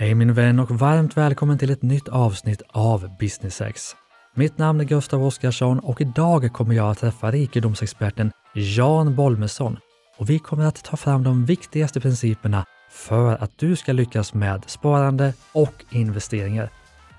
Hej 0.00 0.14
min 0.14 0.34
vän 0.34 0.58
och 0.58 0.70
varmt 0.70 1.16
välkommen 1.16 1.58
till 1.58 1.70
ett 1.70 1.82
nytt 1.82 2.08
avsnitt 2.08 2.62
av 2.68 3.16
Business 3.18 3.60
X. 3.60 3.96
Mitt 4.34 4.58
namn 4.58 4.80
är 4.80 4.84
Gustav 4.84 5.24
Oskarsson 5.24 5.78
och 5.78 6.00
idag 6.00 6.52
kommer 6.52 6.74
jag 6.74 6.90
att 6.90 6.98
träffa 6.98 7.30
rikedomsexperten 7.30 8.32
Jan 8.54 9.14
Bolmesson 9.14 9.78
och 10.18 10.30
vi 10.30 10.38
kommer 10.38 10.64
att 10.64 10.84
ta 10.84 10.96
fram 10.96 11.22
de 11.22 11.44
viktigaste 11.44 12.00
principerna 12.00 12.64
för 12.90 13.42
att 13.42 13.58
du 13.58 13.76
ska 13.76 13.92
lyckas 13.92 14.34
med 14.34 14.62
sparande 14.66 15.34
och 15.52 15.84
investeringar. 15.90 16.70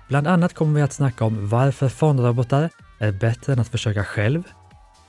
Bland 0.08 0.28
annat 0.28 0.54
kommer 0.54 0.76
vi 0.76 0.82
att 0.82 0.94
snacka 0.94 1.26
om 1.26 1.50
varför 1.50 1.90
fondrobotar 1.90 2.70
är 3.00 3.12
bättre 3.12 3.54
än 3.54 3.60
att 3.60 3.68
försöka 3.68 4.04
själv, 4.04 4.44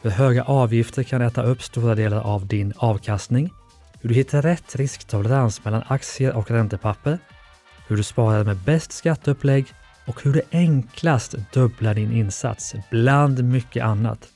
hur 0.02 0.10
höga 0.10 0.44
avgifter 0.44 1.02
kan 1.02 1.22
äta 1.22 1.42
upp 1.42 1.62
stora 1.62 1.94
delar 1.94 2.20
av 2.20 2.46
din 2.46 2.72
avkastning, 2.76 3.50
hur 4.00 4.08
du 4.08 4.14
hittar 4.14 4.42
rätt 4.42 4.76
risktolerans 4.76 5.64
mellan 5.64 5.82
aktier 5.88 6.36
och 6.36 6.50
räntepapper, 6.50 7.18
hur 7.90 7.96
du 7.96 8.02
sparar 8.02 8.44
med 8.44 8.56
bäst 8.56 8.92
skatteupplägg 8.92 9.66
och 10.06 10.22
hur 10.22 10.32
du 10.32 10.42
enklast 10.50 11.34
dubblar 11.52 11.94
din 11.94 12.12
insats, 12.12 12.74
bland 12.90 13.44
mycket 13.44 13.84
annat. 13.84 14.28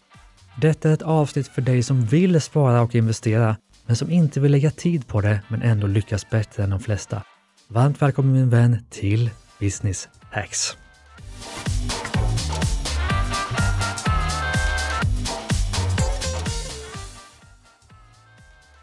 Detta 0.61 0.89
är 0.89 0.95
ett 0.95 1.03
avsnitt 1.03 1.49
för 1.49 1.63
dig 1.63 1.83
som 1.83 2.05
vill 2.05 2.41
spara 2.41 2.83
och 2.83 2.95
investera, 2.95 3.57
men 3.87 3.97
som 3.97 4.11
inte 4.11 4.41
vill 4.41 4.53
lägga 4.53 4.71
tid 4.71 5.07
på 5.07 5.21
det, 5.21 5.41
men 5.49 5.63
ändå 5.63 5.87
lyckas 5.87 6.31
bättre 6.31 6.63
än 6.65 6.71
de 6.71 6.81
flesta. 6.81 7.23
Varmt 7.69 8.03
välkommen 8.03 8.33
min 8.33 8.51
vän 8.51 8.79
till 8.91 9.31
Business 9.61 10.09
Hacks. 10.31 10.77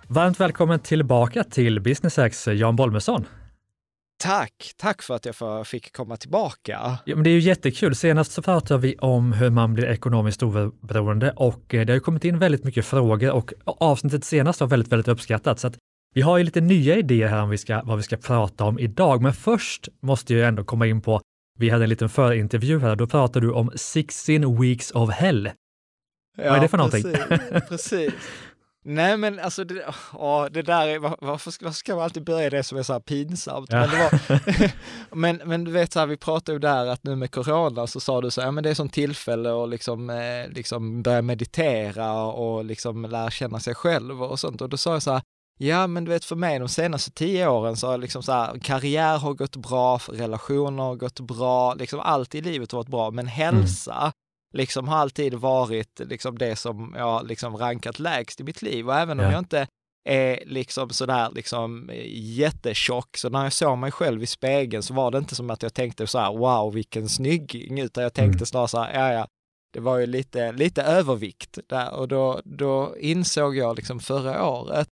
Varmt 0.07 0.39
välkommen 0.39 0.79
tillbaka 0.79 1.43
till 1.43 1.79
Business 1.79 2.17
Hacks, 2.17 2.47
Jan 2.47 2.75
Bolmesson. 2.75 3.25
Tack, 4.21 4.73
tack 4.77 5.01
för 5.01 5.15
att 5.15 5.25
jag 5.25 5.67
fick 5.67 5.93
komma 5.93 6.17
tillbaka. 6.17 6.97
Ja, 7.05 7.15
men 7.15 7.23
det 7.23 7.29
är 7.29 7.31
ju 7.31 7.39
jättekul. 7.39 7.95
Senast 7.95 8.31
så 8.31 8.41
pratade 8.41 8.79
vi 8.79 8.95
om 8.95 9.33
hur 9.33 9.49
man 9.49 9.73
blir 9.73 9.85
ekonomiskt 9.85 10.43
oberoende 10.43 11.31
och 11.31 11.73
eh, 11.73 11.85
det 11.85 11.93
har 11.93 11.99
kommit 11.99 12.25
in 12.25 12.39
väldigt 12.39 12.63
mycket 12.63 12.85
frågor 12.85 13.31
och 13.31 13.53
avsnittet 13.63 14.23
senast 14.23 14.61
var 14.61 14.67
väldigt, 14.67 14.91
väldigt 14.91 15.07
uppskattat. 15.07 15.59
Så 15.59 15.71
vi 16.13 16.21
har 16.21 16.37
ju 16.37 16.43
lite 16.43 16.61
nya 16.61 16.97
idéer 16.97 17.27
här 17.27 17.41
om 17.41 17.49
vi 17.49 17.57
ska, 17.57 17.81
vad 17.83 17.97
vi 17.97 18.03
ska 18.03 18.17
prata 18.17 18.63
om 18.63 18.79
idag, 18.79 19.21
men 19.21 19.33
först 19.33 19.89
måste 20.01 20.33
jag 20.33 20.47
ändå 20.47 20.63
komma 20.63 20.87
in 20.87 21.01
på, 21.01 21.21
vi 21.59 21.69
hade 21.69 21.83
en 21.83 21.89
liten 21.89 22.09
förintervju 22.09 22.79
här, 22.79 22.95
då 22.95 23.07
pratade 23.07 23.45
du 23.45 23.51
om 23.51 23.71
16 23.75 24.61
weeks 24.61 24.91
of 24.91 25.09
hell. 25.11 25.49
Ja, 26.37 26.43
vad 26.43 26.57
är 26.57 26.61
det 26.61 26.67
för 26.67 26.77
någonting? 26.77 27.03
Precis, 27.03 27.67
precis. 27.69 28.13
Nej 28.83 29.17
men 29.17 29.39
alltså, 29.39 29.63
det, 29.63 29.85
åh, 30.13 30.45
det 30.51 30.61
där 30.61 30.87
är, 30.87 30.99
varför, 30.99 31.17
varför 31.63 31.71
ska 31.71 31.95
man 31.95 32.03
alltid 32.03 32.23
börja 32.23 32.49
det 32.49 32.63
som 32.63 32.77
är 32.77 32.83
så 32.83 32.93
här 32.93 32.99
pinsamt? 32.99 33.67
Ja. 33.71 33.79
Men, 33.79 33.89
det 33.89 33.97
var, 33.97 34.71
men, 35.15 35.41
men 35.45 35.63
du 35.63 35.71
vet 35.71 35.93
så 35.93 35.99
här, 35.99 36.07
vi 36.07 36.17
pratade 36.17 36.51
ju 36.55 36.59
där 36.59 36.85
att 36.85 37.03
nu 37.03 37.15
med 37.15 37.31
corona 37.31 37.87
så 37.87 37.99
sa 37.99 38.21
du 38.21 38.31
så 38.31 38.41
här, 38.41 38.47
ja 38.47 38.51
men 38.51 38.63
det 38.63 38.69
är 38.69 38.73
som 38.73 38.89
tillfälle 38.89 39.63
att 39.63 39.69
liksom, 39.69 40.09
eh, 40.09 40.47
liksom 40.49 41.01
börja 41.03 41.21
meditera 41.21 42.23
och 42.23 42.65
liksom 42.65 43.05
lära 43.05 43.31
känna 43.31 43.59
sig 43.59 43.75
själv 43.75 44.23
och 44.23 44.39
sånt. 44.39 44.61
Och 44.61 44.69
då 44.69 44.77
sa 44.77 44.93
jag 44.93 45.03
så 45.03 45.11
här, 45.11 45.21
Ja, 45.57 45.87
men 45.87 46.05
du 46.05 46.11
vet 46.11 46.25
för 46.25 46.35
mig 46.35 46.59
de 46.59 46.69
senaste 46.69 47.11
tio 47.11 47.47
åren 47.47 47.77
så 47.77 47.87
har 47.87 47.97
liksom 47.97 48.23
så 48.23 48.31
här, 48.31 48.59
karriär 48.59 49.17
har 49.17 49.33
gått 49.33 49.55
bra, 49.55 49.99
relationer 50.07 50.83
har 50.83 50.95
gått 50.95 51.19
bra, 51.19 51.73
liksom 51.73 51.99
allt 51.99 52.35
i 52.35 52.41
livet 52.41 52.71
har 52.71 52.79
varit 52.79 52.87
bra, 52.87 53.11
men 53.11 53.27
hälsa, 53.27 53.97
mm 54.01 54.11
liksom 54.51 54.87
har 54.87 54.97
alltid 54.97 55.33
varit 55.33 55.99
liksom 55.99 56.37
det 56.37 56.55
som 56.55 56.95
jag 56.97 57.27
liksom 57.27 57.57
rankat 57.57 57.99
lägst 57.99 58.39
i 58.39 58.43
mitt 58.43 58.61
liv. 58.61 58.87
Och 58.87 58.95
även 58.95 59.19
om 59.19 59.25
ja. 59.25 59.31
jag 59.31 59.39
inte 59.39 59.67
är 60.09 60.43
liksom 60.45 60.89
sådär 60.89 61.29
liksom 61.35 61.89
jättetjock, 62.13 63.17
så 63.17 63.29
när 63.29 63.43
jag 63.43 63.53
såg 63.53 63.77
mig 63.77 63.91
själv 63.91 64.23
i 64.23 64.27
spegeln 64.27 64.83
så 64.83 64.93
var 64.93 65.11
det 65.11 65.17
inte 65.17 65.35
som 65.35 65.49
att 65.49 65.63
jag 65.63 65.73
tänkte 65.73 66.07
så 66.07 66.19
här, 66.19 66.37
wow 66.37 66.73
vilken 66.73 67.09
snygging, 67.09 67.79
utan 67.79 68.03
jag 68.03 68.13
tänkte 68.13 68.37
mm. 68.37 68.45
snarare 68.45 68.67
så 68.67 68.81
här, 68.81 68.93
ja 68.93 69.13
ja, 69.13 69.27
det 69.73 69.79
var 69.79 69.97
ju 69.97 70.05
lite, 70.05 70.51
lite 70.51 70.83
övervikt 70.83 71.59
där 71.69 71.93
och 71.93 72.07
då, 72.07 72.41
då 72.45 72.95
insåg 72.99 73.55
jag 73.55 73.75
liksom 73.75 73.99
förra 73.99 74.45
året 74.47 74.87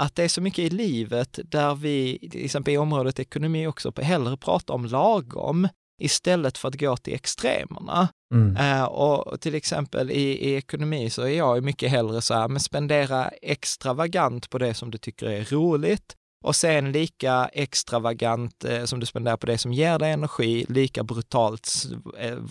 att 0.00 0.14
det 0.14 0.24
är 0.24 0.28
så 0.28 0.40
mycket 0.40 0.58
i 0.58 0.70
livet 0.70 1.38
där 1.44 1.74
vi, 1.74 2.28
till 2.30 2.44
exempel 2.44 2.74
i 2.74 2.78
området 2.78 3.18
ekonomi 3.18 3.66
också, 3.66 3.92
hellre 3.96 4.36
pratar 4.36 4.74
om 4.74 4.84
lagom 4.84 5.68
istället 5.98 6.58
för 6.58 6.68
att 6.68 6.80
gå 6.80 6.96
till 6.96 7.14
extremerna. 7.14 8.08
Mm. 8.34 8.56
Uh, 8.56 8.84
och 8.84 9.40
till 9.40 9.54
exempel 9.54 10.10
i, 10.10 10.50
i 10.50 10.54
ekonomi 10.54 11.10
så 11.10 11.22
är 11.22 11.36
jag 11.36 11.64
mycket 11.64 11.90
hellre 11.90 12.22
så 12.22 12.34
här, 12.34 12.48
men 12.48 12.60
spendera 12.60 13.28
extravagant 13.28 14.50
på 14.50 14.58
det 14.58 14.74
som 14.74 14.90
du 14.90 14.98
tycker 14.98 15.26
är 15.26 15.44
roligt 15.44 16.14
och 16.44 16.56
sen 16.56 16.92
lika 16.92 17.50
extravagant 17.52 18.64
eh, 18.64 18.84
som 18.84 19.00
du 19.00 19.06
spenderar 19.06 19.36
på 19.36 19.46
det 19.46 19.58
som 19.58 19.72
ger 19.72 19.98
dig 19.98 20.12
energi, 20.12 20.66
lika 20.68 21.04
brutalt 21.04 21.68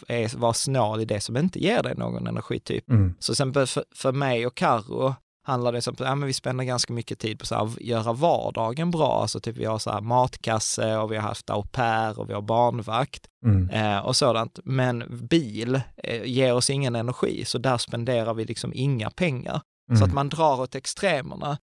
eh, 0.08 0.36
vara 0.38 0.54
snål 0.54 1.02
i 1.02 1.06
det 1.06 1.22
som 1.22 1.38
inte 1.38 1.60
ger 1.60 1.84
dig 1.84 1.96
någon 1.96 2.28
energi 2.28 2.60
typ. 2.60 2.90
Mm. 2.90 3.14
Så 3.20 3.36
sen 3.36 3.54
för, 3.54 3.84
för 3.96 4.12
mig 4.12 4.48
och 4.48 4.56
Karo 4.56 5.16
handlar 5.48 5.72
det 5.72 5.88
om 5.88 5.94
att 5.94 6.00
ja, 6.00 6.16
vi 6.16 6.34
spenderar 6.34 6.66
ganska 6.66 6.94
mycket 6.94 7.20
tid 7.20 7.40
på 7.40 7.56
att 7.56 7.82
göra 7.82 8.14
vardagen 8.14 8.92
bra. 8.92 9.22
Alltså 9.22 9.40
typ 9.40 9.58
vi 9.58 9.66
har 9.66 9.80
så 9.80 9.92
här 9.92 10.02
matkasse 10.02 10.98
och 10.98 11.12
vi 11.12 11.16
har 11.16 11.24
haft 11.24 11.50
au 11.50 11.64
pair 11.64 12.20
och 12.20 12.30
vi 12.30 12.34
har 12.34 12.42
barnvakt 12.42 13.28
mm. 13.46 13.70
eh, 13.70 14.00
och 14.00 14.16
sådant. 14.16 14.60
Men 14.64 15.04
bil 15.28 15.82
eh, 16.04 16.24
ger 16.26 16.54
oss 16.54 16.70
ingen 16.70 16.96
energi, 16.96 17.46
så 17.46 17.58
där 17.58 17.78
spenderar 17.78 18.34
vi 18.34 18.46
liksom 18.46 18.72
inga 18.76 19.10
pengar. 19.10 19.62
Mm. 19.90 20.00
Så 20.00 20.06
att 20.06 20.14
man 20.14 20.30
drar 20.30 20.62
åt 20.62 20.76
extremerna. 20.76 21.58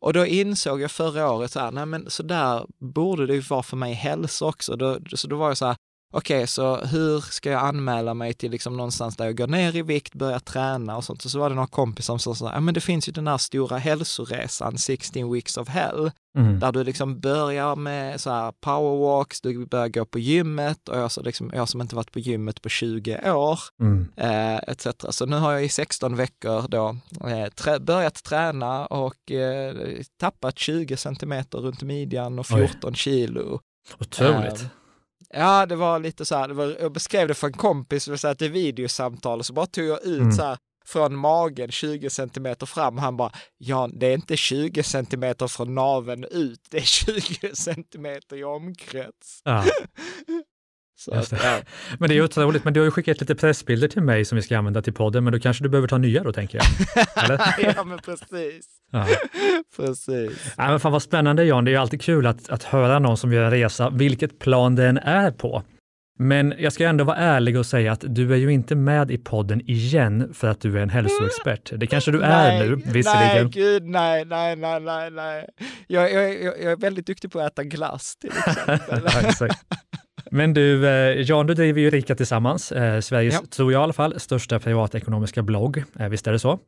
Och 0.00 0.12
då 0.12 0.26
insåg 0.26 0.80
jag 0.80 0.90
förra 0.90 1.32
året 1.32 1.50
så 1.50 1.60
här, 1.60 1.70
nej 1.70 1.86
men 1.86 2.10
så 2.10 2.22
där 2.22 2.66
borde 2.78 3.26
det 3.26 3.34
ju 3.34 3.40
vara 3.40 3.62
för 3.62 3.76
mig 3.76 3.92
hälsa 3.92 4.44
också. 4.44 4.76
Då, 4.76 4.98
så 5.14 5.28
då 5.28 5.36
var 5.36 5.48
jag 5.48 5.56
så 5.56 5.66
här, 5.66 5.76
okej, 6.16 6.36
okay, 6.36 6.46
så 6.46 6.76
hur 6.76 7.20
ska 7.20 7.50
jag 7.50 7.62
anmäla 7.62 8.14
mig 8.14 8.34
till 8.34 8.50
liksom 8.50 8.76
någonstans 8.76 9.16
där 9.16 9.24
jag 9.24 9.36
går 9.36 9.46
ner 9.46 9.76
i 9.76 9.82
vikt, 9.82 10.14
börjar 10.14 10.38
träna 10.38 10.96
och 10.96 11.04
sånt. 11.04 11.24
Och 11.24 11.30
så 11.30 11.38
var 11.38 11.48
det 11.48 11.54
några 11.54 11.66
kompisar 11.66 12.18
som 12.18 12.36
sa, 12.36 12.52
ja 12.52 12.60
men 12.60 12.74
det 12.74 12.80
finns 12.80 13.08
ju 13.08 13.12
den 13.12 13.26
här 13.26 13.38
stora 13.38 13.78
hälsoresan, 13.78 14.78
16 14.78 15.32
weeks 15.32 15.56
of 15.56 15.68
hell, 15.68 16.10
mm. 16.38 16.60
där 16.60 16.72
du 16.72 16.84
liksom 16.84 17.20
börjar 17.20 17.76
med 17.76 18.20
så 18.20 18.30
här 18.30 18.52
powerwalks, 18.60 19.40
du 19.40 19.66
börjar 19.66 19.88
gå 19.88 20.04
på 20.04 20.18
gymmet 20.18 20.88
och 20.88 20.98
jag, 20.98 21.12
så 21.12 21.22
liksom, 21.22 21.50
jag 21.54 21.68
som 21.68 21.80
inte 21.80 21.96
varit 21.96 22.12
på 22.12 22.18
gymmet 22.18 22.62
på 22.62 22.68
20 22.68 23.32
år, 23.32 23.60
mm. 23.80 24.08
eh, 24.16 24.56
etc. 24.56 24.86
Så 25.08 25.26
nu 25.26 25.36
har 25.36 25.52
jag 25.52 25.64
i 25.64 25.68
16 25.68 26.16
veckor 26.16 26.68
då 26.68 26.96
eh, 27.28 27.48
trä, 27.48 27.78
börjat 27.80 28.24
träna 28.24 28.86
och 28.86 29.32
eh, 29.32 29.74
tappat 30.20 30.58
20 30.58 30.96
centimeter 30.96 31.58
runt 31.58 31.82
midjan 31.82 32.38
och 32.38 32.46
14 32.46 32.90
Oj. 32.90 32.94
kilo. 32.96 33.60
Otroligt. 34.00 34.66
Ja, 35.30 35.66
det 35.66 35.76
var 35.76 35.98
lite 35.98 36.24
så 36.24 36.36
här, 36.36 36.48
var, 36.48 36.76
jag 36.80 36.92
beskrev 36.92 37.28
det 37.28 37.34
för 37.34 37.46
en 37.46 37.52
kompis, 37.52 38.04
det 38.04 38.22
var 38.22 38.30
ett 38.32 38.42
videosamtal, 38.42 39.38
och 39.38 39.46
så 39.46 39.52
bara 39.52 39.66
tog 39.66 39.84
jag 39.84 40.04
ut 40.04 40.20
mm. 40.20 40.32
så 40.32 40.42
här 40.42 40.58
från 40.86 41.16
magen 41.16 41.70
20 41.70 42.10
centimeter 42.10 42.66
fram. 42.66 42.98
Han 42.98 43.16
bara, 43.16 43.32
ja, 43.58 43.88
det 43.92 44.06
är 44.06 44.14
inte 44.14 44.36
20 44.36 44.82
centimeter 44.82 45.46
från 45.46 45.74
naven 45.74 46.24
ut, 46.24 46.60
det 46.70 46.76
är 46.76 46.82
20 46.82 47.56
centimeter 47.56 48.36
i 48.36 48.44
omkrets. 48.44 49.40
Ja. 49.44 49.64
Så, 50.98 51.22
ja. 51.30 51.60
Men 51.98 52.08
det 52.08 52.16
är 52.16 52.22
otroligt, 52.22 52.64
men 52.64 52.72
du 52.72 52.80
har 52.80 52.84
ju 52.84 52.90
skickat 52.90 53.20
lite 53.20 53.34
pressbilder 53.34 53.88
till 53.88 54.02
mig 54.02 54.24
som 54.24 54.36
vi 54.36 54.42
ska 54.42 54.58
använda 54.58 54.82
till 54.82 54.92
podden, 54.92 55.24
men 55.24 55.32
då 55.32 55.38
kanske 55.38 55.64
du 55.64 55.68
behöver 55.68 55.88
ta 55.88 55.98
nya 55.98 56.22
då 56.22 56.32
tänker 56.32 56.58
jag? 56.58 56.66
Eller? 57.24 57.74
ja, 57.76 57.84
men 57.84 57.98
precis. 57.98 58.66
Ja. 58.92 59.06
precis. 59.76 60.54
Ja, 60.56 60.68
men 60.68 60.80
fan 60.80 60.92
vad 60.92 61.02
spännande 61.02 61.44
Jan, 61.44 61.64
det 61.64 61.70
är 61.70 61.72
ju 61.72 61.78
alltid 61.78 62.02
kul 62.02 62.26
att, 62.26 62.50
att 62.50 62.62
höra 62.62 62.98
någon 62.98 63.16
som 63.16 63.32
gör 63.32 63.44
en 63.44 63.50
resa, 63.50 63.90
vilket 63.90 64.38
plan 64.38 64.74
den 64.74 64.98
är 64.98 65.30
på. 65.30 65.62
Men 66.18 66.54
jag 66.58 66.72
ska 66.72 66.86
ändå 66.86 67.04
vara 67.04 67.16
ärlig 67.16 67.58
och 67.58 67.66
säga 67.66 67.92
att 67.92 68.04
du 68.06 68.32
är 68.32 68.36
ju 68.36 68.52
inte 68.52 68.74
med 68.74 69.10
i 69.10 69.18
podden 69.18 69.60
igen 69.70 70.34
för 70.34 70.48
att 70.48 70.60
du 70.60 70.78
är 70.78 70.82
en 70.82 70.90
hälsoexpert. 70.90 71.72
Det 71.76 71.86
kanske 71.86 72.10
du 72.10 72.20
är 72.20 72.58
nu, 72.58 72.74
visserligen. 72.74 73.44
Nej, 73.44 73.50
gud, 73.50 73.82
nej, 73.82 74.24
nej, 74.24 74.56
nej, 74.56 74.80
nej, 74.80 75.10
nej. 75.10 75.48
Jag, 75.86 76.12
jag, 76.12 76.42
jag, 76.42 76.72
är 76.72 76.76
väldigt 76.76 77.06
duktig 77.06 77.32
på 77.32 77.40
att 77.40 77.52
äta 77.52 77.64
glass 77.64 78.16
till 78.16 78.30
exempel. 78.30 79.50
Men 80.36 80.54
du, 80.54 80.88
eh, 80.88 81.22
Jan, 81.22 81.46
du 81.46 81.54
driver 81.54 81.80
ju 81.80 81.90
Rika 81.90 82.14
Tillsammans, 82.14 82.72
eh, 82.72 83.00
Sveriges, 83.00 83.34
ja. 83.34 83.46
tror 83.50 83.72
jag 83.72 83.80
i 83.80 83.82
alla 83.82 83.92
fall, 83.92 84.20
största 84.20 84.58
privatekonomiska 84.58 85.42
blogg. 85.42 85.82
Eh, 85.98 86.08
visst 86.08 86.26
är 86.26 86.32
det 86.32 86.38
så? 86.38 86.58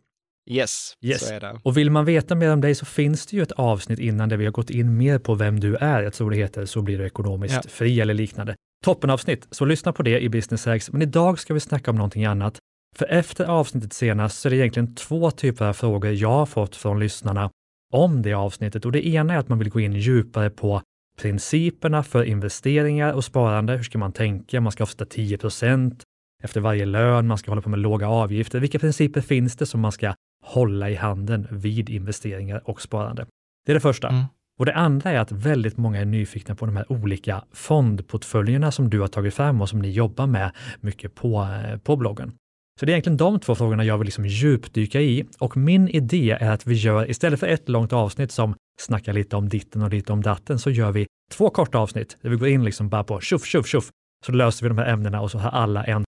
Yes, 0.51 0.93
yes, 1.05 1.29
så 1.29 1.35
är 1.35 1.41
det. 1.41 1.61
Och 1.63 1.77
vill 1.77 1.91
man 1.91 2.05
veta 2.05 2.35
mer 2.35 2.53
om 2.53 2.61
dig 2.61 2.75
så 2.75 2.85
finns 2.85 3.27
det 3.27 3.37
ju 3.37 3.43
ett 3.43 3.53
avsnitt 3.53 3.99
innan 3.99 4.29
där 4.29 4.37
vi 4.37 4.45
har 4.45 4.53
gått 4.53 4.71
in 4.71 4.97
mer 4.97 5.19
på 5.19 5.35
vem 5.35 5.61
du 5.61 5.77
är. 5.77 6.03
Jag 6.03 6.13
tror 6.13 6.31
det 6.31 6.37
heter 6.37 6.67
Så 6.67 6.83
blir 6.83 6.99
du 6.99 7.07
ekonomiskt 7.07 7.55
ja. 7.55 7.71
fri 7.71 8.01
eller 8.01 8.15
liknande. 8.15 8.55
Toppenavsnitt, 8.85 9.47
så 9.51 9.65
lyssna 9.65 9.93
på 9.93 10.03
det 10.03 10.21
i 10.21 10.29
Business 10.29 10.67
Hacks. 10.67 10.93
Men 10.93 11.03
idag 11.03 11.39
ska 11.39 11.55
vi 11.55 11.61
snacka 11.61 11.91
om 11.91 11.97
någonting 11.97 12.25
annat. 12.25 12.59
För 12.97 13.07
efter 13.07 13.45
avsnittet 13.45 13.93
senast 13.93 14.41
så 14.41 14.49
är 14.49 14.51
det 14.51 14.57
egentligen 14.57 14.95
två 14.95 15.31
typer 15.31 15.65
av 15.65 15.73
frågor 15.73 16.13
jag 16.13 16.29
har 16.29 16.47
fått 16.47 16.77
från 16.77 17.01
lyssnarna 17.01 17.51
om 17.93 18.23
det 18.23 18.33
avsnittet. 18.33 18.85
Och 18.85 18.93
det 18.93 19.07
ena 19.07 19.35
är 19.35 19.39
att 19.39 19.49
man 19.49 19.59
vill 19.59 19.71
gå 19.71 19.81
in 19.81 19.93
djupare 19.93 20.51
på 20.51 20.83
principerna 21.19 22.03
för 22.03 22.25
investeringar 22.25 23.13
och 23.13 23.25
sparande. 23.25 23.77
Hur 23.77 23.83
ska 23.83 23.99
man 23.99 24.13
tänka? 24.13 24.61
Man 24.61 24.73
ska 24.73 24.83
avsätta 24.83 25.05
10% 25.05 26.01
efter 26.43 26.61
varje 26.61 26.87
lön, 26.87 27.27
man 27.27 27.39
ska 27.39 27.51
hålla 27.51 27.63
på 27.63 27.69
med 27.69 27.79
låga 27.79 28.09
avgifter. 28.09 28.61
Vilka 28.61 28.79
principer 28.79 29.21
finns 29.21 29.57
det 29.57 29.67
som 29.67 29.81
man 29.81 29.93
ska 29.93 30.15
hålla 30.45 30.91
i 30.91 30.95
handen 30.95 31.47
vid 31.51 31.91
investeringar 31.91 32.63
och 32.65 32.83
sparande? 32.83 33.27
Det 33.67 33.73
är 33.73 33.75
det 33.75 33.81
första. 33.81 34.09
Mm. 34.09 34.25
Och 34.59 34.67
det 34.67 34.75
andra 34.75 35.11
är 35.11 35.19
att 35.19 35.33
väldigt 35.33 35.77
många 35.77 36.01
är 36.01 36.05
nyfikna 36.05 36.55
på 36.55 36.67
de 36.67 36.77
här 36.77 36.93
olika 36.93 37.45
fondportföljerna 37.53 38.73
som 38.73 38.91
du 38.91 39.01
har 39.01 39.09
tagit 39.09 39.35
fram 39.35 39.61
och 39.61 39.69
som 39.69 39.79
ni 39.79 39.91
jobbar 39.91 40.27
med 40.27 40.51
mycket 40.81 41.15
på, 41.15 41.43
eh, 41.43 41.79
på 41.79 41.97
bloggen. 41.97 42.33
Så 42.81 42.87
det 42.87 42.93
är 42.93 42.95
egentligen 42.95 43.17
de 43.17 43.41
två 43.41 43.55
frågorna 43.55 43.85
jag 43.85 43.99
vill 43.99 44.05
liksom 44.05 44.27
djupdyka 44.27 45.01
i 45.01 45.25
och 45.39 45.57
min 45.57 45.89
idé 45.89 46.31
är 46.41 46.51
att 46.51 46.67
vi 46.67 46.75
gör, 46.75 47.11
istället 47.11 47.41
för 47.41 47.47
ett 47.47 47.69
långt 47.69 47.93
avsnitt 47.93 48.33
som 48.33 48.55
snackar 48.81 49.13
lite 49.13 49.37
om 49.37 49.49
ditten 49.49 49.83
och 49.83 49.91
lite 49.91 50.13
om 50.13 50.23
datten, 50.23 50.59
så 50.59 50.71
gör 50.71 50.93
vi 50.93 51.07
två 51.31 51.51
korta 51.51 51.79
avsnitt 51.79 52.17
där 52.23 52.31
vi 52.31 52.37
går 52.37 52.49
in 52.49 52.65
liksom 52.65 52.89
bara 52.89 53.05
på 53.05 53.21
tjoff, 53.21 53.45
tjoff, 53.45 53.67
tjoff, 53.67 53.91
så 54.27 54.33
löser 54.33 54.65
vi 54.65 54.69
de 54.69 54.79
här 54.79 54.87
ämnena 54.87 55.21
och 55.21 55.31
så 55.31 55.39
har 55.39 55.51
alla 55.51 55.85
en, 55.85 56.05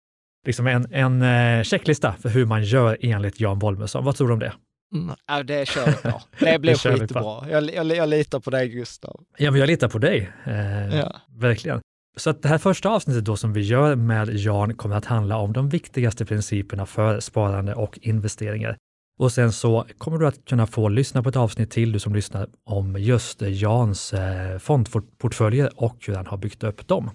liksom 0.47 0.67
en, 0.67 0.87
en 0.93 1.23
eh, 1.23 1.63
checklista 1.63 2.13
för 2.13 2.29
hur 2.29 2.47
man 2.47 2.65
gör 2.65 2.99
enligt 3.01 3.41
Jan 3.41 3.59
Bolmesson. 3.59 4.05
Vad 4.05 4.17
tror 4.17 4.29
du 4.29 4.35
om 4.35 4.41
det? 4.41 4.53
Mm, 4.95 5.15
ja, 5.27 5.43
det 5.43 5.69
kör 5.69 5.87
vi 5.87 5.93
på. 5.93 6.23
Det 6.45 6.59
blir 6.59 6.75
skitbra. 6.75 7.51
Jag, 7.51 7.75
jag, 7.75 7.87
jag 7.87 8.09
litar 8.09 8.41
på 8.41 8.51
dig 8.51 8.69
Gustav. 8.69 9.21
Ja, 9.37 9.51
men 9.51 9.61
jag 9.61 9.67
litar 9.67 9.89
på 9.89 9.99
dig. 9.99 10.33
Eh, 10.45 10.99
ja. 10.99 11.17
Verkligen. 11.29 11.81
Så 12.17 12.31
att 12.31 12.43
det 12.43 12.49
här 12.49 12.59
första 12.59 12.89
avsnittet 12.89 13.25
då 13.25 13.37
som 13.37 13.53
vi 13.53 13.61
gör 13.61 13.95
med 13.95 14.29
Jan 14.35 14.75
kommer 14.75 14.97
att 14.97 15.05
handla 15.05 15.37
om 15.37 15.53
de 15.53 15.69
viktigaste 15.69 16.25
principerna 16.25 16.87
för 16.87 17.21
sparande 17.21 17.75
och 17.75 17.99
investeringar. 18.03 18.77
Och 19.19 19.33
sen 19.33 19.53
så 19.53 19.87
kommer 19.99 20.19
du 20.19 20.27
att 20.27 20.45
kunna 20.45 20.67
få 20.67 20.89
lyssna 20.89 21.23
på 21.23 21.29
ett 21.29 21.37
avsnitt 21.37 21.71
till, 21.71 21.93
du 21.93 21.99
som 21.99 22.15
lyssnar, 22.15 22.49
om 22.65 22.97
just 22.99 23.43
Jans 23.43 24.15
eh, 24.15 24.59
fondportföljer 24.59 25.71
och 25.77 25.97
hur 26.07 26.15
han 26.15 26.27
har 26.27 26.37
byggt 26.37 26.65
upp 26.65 26.89
dem. 26.89 27.11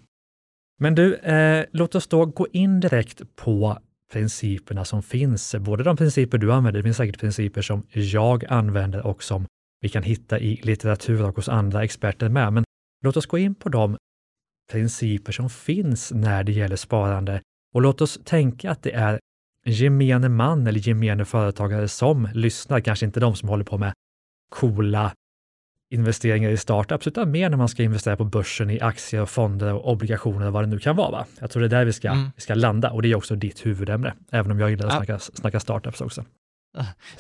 Men 0.80 0.96
du, 0.96 1.16
eh, 1.16 1.66
låt 1.72 1.96
oss 1.96 2.08
då 2.08 2.26
gå 2.26 2.48
in 2.48 2.80
direkt 2.80 3.36
på 3.36 3.78
principerna 4.12 4.86
som 4.86 5.04
finns. 5.04 5.56
Både 5.56 5.84
de 5.84 5.98
principer 5.98 6.38
du 6.38 6.54
använder, 6.54 6.80
det 6.80 6.84
finns 6.84 6.98
säkert 6.98 7.20
principer 7.20 7.62
som 7.62 7.84
jag 7.92 8.46
använder 8.46 9.06
och 9.06 9.24
som 9.24 9.46
vi 9.82 9.90
kan 9.90 10.04
hitta 10.04 10.40
i 10.40 10.60
litteratur 10.64 11.24
och 11.24 11.36
hos 11.36 11.50
andra 11.50 11.84
experter 11.84 12.30
med. 12.30 12.54
Men 12.54 12.64
låt 13.04 13.18
oss 13.18 13.26
gå 13.26 13.38
in 13.38 13.56
på 13.56 13.70
de 13.70 13.98
principer 14.72 15.32
som 15.32 15.50
finns 15.50 16.12
när 16.12 16.44
det 16.44 16.52
gäller 16.52 16.76
sparande 16.76 17.42
och 17.74 17.82
låt 17.82 18.02
oss 18.02 18.20
tänka 18.24 18.72
att 18.72 18.84
det 18.84 18.92
är 18.92 19.20
gemene 19.66 20.30
man 20.30 20.68
eller 20.68 20.80
gemene 20.80 21.26
företagare 21.26 21.88
som 21.88 22.28
lyssnar, 22.34 22.80
kanske 22.80 23.06
inte 23.06 23.20
de 23.20 23.36
som 23.36 23.50
håller 23.50 23.64
på 23.64 23.78
med 23.78 23.94
coola 24.50 25.12
investeringar 25.92 26.50
i 26.50 26.58
startups, 26.58 27.08
utan 27.08 27.32
mer 27.32 27.50
när 27.50 27.58
man 27.58 27.70
ska 27.70 27.84
investera 27.84 28.18
på 28.18 28.24
börsen 28.24 28.70
i 28.70 28.82
aktier, 28.82 29.22
och 29.22 29.30
fonder 29.30 29.74
och 29.74 29.92
obligationer 29.92 30.48
och 30.48 30.54
vad 30.54 30.64
det 30.64 30.68
nu 30.68 30.80
kan 30.80 30.96
vara. 30.96 31.12
Va? 31.12 31.26
Jag 31.40 31.52
tror 31.52 31.62
det 31.62 31.68
är 31.68 31.80
där 31.80 31.86
vi 31.86 31.94
ska, 31.94 32.08
mm. 32.08 32.30
vi 32.36 32.42
ska 32.42 32.54
landa 32.54 32.92
och 32.92 33.02
det 33.02 33.12
är 33.12 33.16
också 33.16 33.36
ditt 33.36 33.66
huvudämne, 33.66 34.14
även 34.32 34.52
om 34.52 34.60
jag 34.60 34.70
gillar 34.70 34.88
att 34.88 34.94
snacka, 34.94 35.20
snacka 35.20 35.60
startups 35.60 36.02
också. 36.02 36.26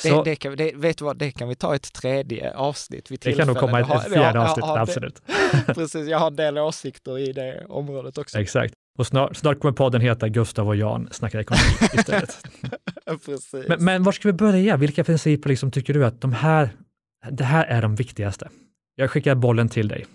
Det, 0.03 0.23
det, 0.25 0.35
kan, 0.35 0.55
det, 0.55 0.75
vet 0.75 0.97
du 0.97 1.05
vad, 1.05 1.17
det 1.17 1.31
kan 1.31 1.49
vi 1.49 1.55
ta 1.55 1.75
ett 1.75 1.93
tredje 1.93 2.53
avsnitt 2.53 3.11
vid 3.11 3.19
Det 3.19 3.33
kan 3.33 3.47
nog 3.47 3.57
komma 3.57 3.79
ett, 3.79 4.05
ett 4.05 4.13
fjärde 4.13 4.39
avsnitt, 4.39 4.65
har, 4.65 4.77
absolut. 4.77 5.21
precis, 5.65 6.07
jag 6.07 6.19
har 6.19 6.27
en 6.27 6.35
del 6.35 6.57
åsikter 6.57 7.19
i 7.19 7.33
det 7.33 7.65
området 7.69 8.17
också. 8.17 8.39
Exakt. 8.39 8.73
Och 8.99 9.07
snart, 9.07 9.37
snart 9.37 9.59
kommer 9.59 9.73
podden 9.73 10.01
heta 10.01 10.29
Gustav 10.29 10.67
och 10.67 10.75
Jan 10.75 11.09
snackar 11.11 11.39
ekonomi 11.39 11.61
istället. 11.93 12.37
Men, 13.67 13.83
men 13.83 14.03
var 14.03 14.11
ska 14.11 14.27
vi 14.27 14.33
börja? 14.33 14.77
Vilka 14.77 15.03
principer 15.03 15.49
liksom 15.49 15.71
tycker 15.71 15.93
du 15.93 16.05
att 16.05 16.21
de 16.21 16.33
här, 16.33 16.69
det 17.31 17.43
här 17.43 17.65
är 17.65 17.81
de 17.81 17.95
viktigaste? 17.95 18.49
Jag 18.95 19.11
skickar 19.11 19.35
bollen 19.35 19.69
till 19.69 19.87
dig. 19.87 20.05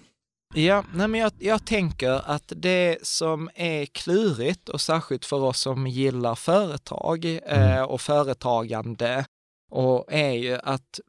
Ja, 0.55 0.85
nej 0.95 1.09
men 1.09 1.21
jag, 1.21 1.33
jag, 1.39 1.67
tänker 1.67 2.31
att 2.31 2.53
det 2.57 2.99
som 3.03 3.51
är 3.55 3.87
klurigt 3.87 4.69
och 4.69 4.81
särskilt 4.81 5.25
för 5.25 5.43
oss 5.43 5.61
som 5.61 5.87
gillar 5.87 6.35
företag 6.35 7.25
mm. 7.25 7.79
eh, 7.79 7.83
och 7.83 8.01
företagande 8.01 9.25
och 9.71 10.05
är 10.09 10.33
ju 10.33 10.59
att 10.63 11.01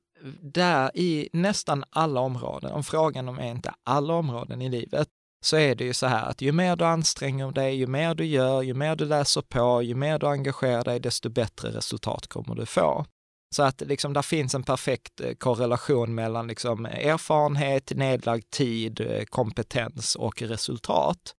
där 0.41 0.91
i 0.97 1.29
nästan 1.33 1.83
alla 1.89 2.19
områden, 2.19 2.71
om 2.71 2.83
frågan 2.83 3.29
om 3.29 3.39
är 3.39 3.51
inte 3.51 3.73
alla 3.83 4.13
områden 4.13 4.61
i 4.61 4.69
livet, 4.69 5.07
så 5.45 5.57
är 5.57 5.75
det 5.75 5.83
ju 5.83 5.93
så 5.93 6.07
här 6.07 6.25
att 6.25 6.41
ju 6.41 6.51
mer 6.51 6.75
du 6.75 6.85
anstränger 6.85 7.51
dig, 7.51 7.75
ju 7.75 7.87
mer 7.87 8.15
du 8.15 8.25
gör, 8.25 8.61
ju 8.61 8.73
mer 8.73 8.95
du 8.95 9.05
läser 9.05 9.41
på, 9.41 9.81
ju 9.81 9.95
mer 9.95 10.19
du 10.19 10.27
engagerar 10.27 10.83
dig, 10.83 10.99
desto 10.99 11.29
bättre 11.29 11.69
resultat 11.69 12.27
kommer 12.27 12.55
du 12.55 12.65
få. 12.65 13.05
Så 13.55 13.63
att 13.63 13.81
liksom, 13.81 14.13
där 14.13 14.21
finns 14.21 14.55
en 14.55 14.63
perfekt 14.63 15.21
eh, 15.21 15.33
korrelation 15.33 16.15
mellan 16.15 16.47
liksom, 16.47 16.85
erfarenhet, 16.85 17.91
nedlagd 17.95 18.49
tid, 18.49 19.01
eh, 19.01 19.23
kompetens 19.23 20.15
och 20.15 20.41
resultat. 20.41 21.33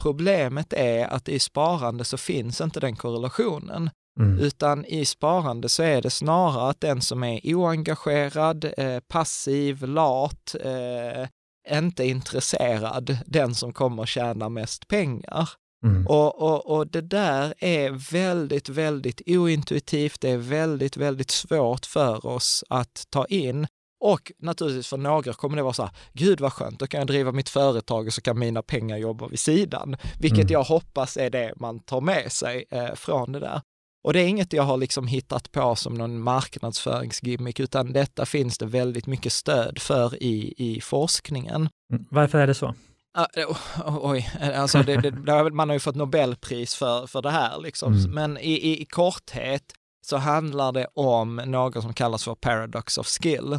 Problemet 0.00 0.72
är 0.72 1.06
att 1.06 1.28
i 1.28 1.38
sparande 1.38 2.04
så 2.04 2.16
finns 2.16 2.60
inte 2.60 2.80
den 2.80 2.96
korrelationen. 2.96 3.90
Mm. 4.20 4.38
Utan 4.38 4.84
i 4.84 5.04
sparande 5.04 5.68
så 5.68 5.82
är 5.82 6.02
det 6.02 6.10
snarare 6.10 6.70
att 6.70 6.80
den 6.80 7.02
som 7.02 7.24
är 7.24 7.54
oengagerad, 7.54 8.72
eh, 8.76 9.00
passiv, 9.08 9.82
lat, 9.82 10.54
eh, 10.60 11.28
inte 11.70 12.04
intresserad, 12.04 13.18
den 13.26 13.54
som 13.54 13.72
kommer 13.72 14.06
tjäna 14.06 14.48
mest 14.48 14.88
pengar. 14.88 15.48
Mm. 15.84 16.06
Och, 16.06 16.42
och, 16.42 16.76
och 16.76 16.86
det 16.86 17.00
där 17.00 17.54
är 17.58 18.10
väldigt, 18.12 18.68
väldigt 18.68 19.22
ointuitivt. 19.26 20.20
Det 20.20 20.30
är 20.30 20.36
väldigt, 20.36 20.96
väldigt 20.96 21.30
svårt 21.30 21.86
för 21.86 22.26
oss 22.26 22.64
att 22.68 23.04
ta 23.10 23.26
in. 23.26 23.66
Och 24.00 24.32
naturligtvis 24.38 24.88
för 24.88 24.96
några 24.96 25.32
kommer 25.32 25.56
det 25.56 25.62
vara 25.62 25.72
så 25.72 25.82
här, 25.82 25.92
gud 26.12 26.40
vad 26.40 26.52
skönt, 26.52 26.78
då 26.78 26.86
kan 26.86 26.98
jag 26.98 27.06
driva 27.06 27.32
mitt 27.32 27.48
företag 27.48 28.06
och 28.06 28.12
så 28.12 28.20
kan 28.20 28.38
mina 28.38 28.62
pengar 28.62 28.96
jobba 28.96 29.28
vid 29.28 29.40
sidan. 29.40 29.96
Vilket 30.20 30.38
mm. 30.38 30.52
jag 30.52 30.64
hoppas 30.64 31.16
är 31.16 31.30
det 31.30 31.52
man 31.56 31.80
tar 31.80 32.00
med 32.00 32.32
sig 32.32 32.64
eh, 32.70 32.94
från 32.94 33.32
det 33.32 33.40
där. 33.40 33.60
Och 34.06 34.12
det 34.12 34.20
är 34.20 34.28
inget 34.28 34.52
jag 34.52 34.62
har 34.62 34.76
liksom 34.76 35.06
hittat 35.06 35.52
på 35.52 35.76
som 35.76 35.94
någon 35.94 36.20
marknadsföringsgimmick, 36.20 37.60
utan 37.60 37.92
detta 37.92 38.26
finns 38.26 38.58
det 38.58 38.66
väldigt 38.66 39.06
mycket 39.06 39.32
stöd 39.32 39.78
för 39.78 40.22
i, 40.22 40.54
i 40.56 40.80
forskningen. 40.80 41.68
Mm. 41.92 42.06
Varför 42.10 42.38
är 42.38 42.46
det 42.46 42.54
så? 42.54 42.66
Uh, 42.66 43.56
oj, 43.86 44.30
alltså 44.54 44.82
det, 44.82 44.96
det, 44.96 45.50
man 45.50 45.68
har 45.68 45.74
ju 45.74 45.80
fått 45.80 45.94
Nobelpris 45.94 46.74
för, 46.74 47.06
för 47.06 47.22
det 47.22 47.30
här 47.30 47.60
liksom. 47.60 47.92
Mm. 47.92 48.10
Men 48.10 48.38
i, 48.38 48.52
i, 48.52 48.82
i 48.82 48.84
korthet 48.84 49.62
så 50.06 50.16
handlar 50.16 50.72
det 50.72 50.86
om 50.94 51.36
något 51.36 51.82
som 51.82 51.94
kallas 51.94 52.24
för 52.24 52.34
paradox 52.34 52.98
of 52.98 53.06
skill. 53.06 53.58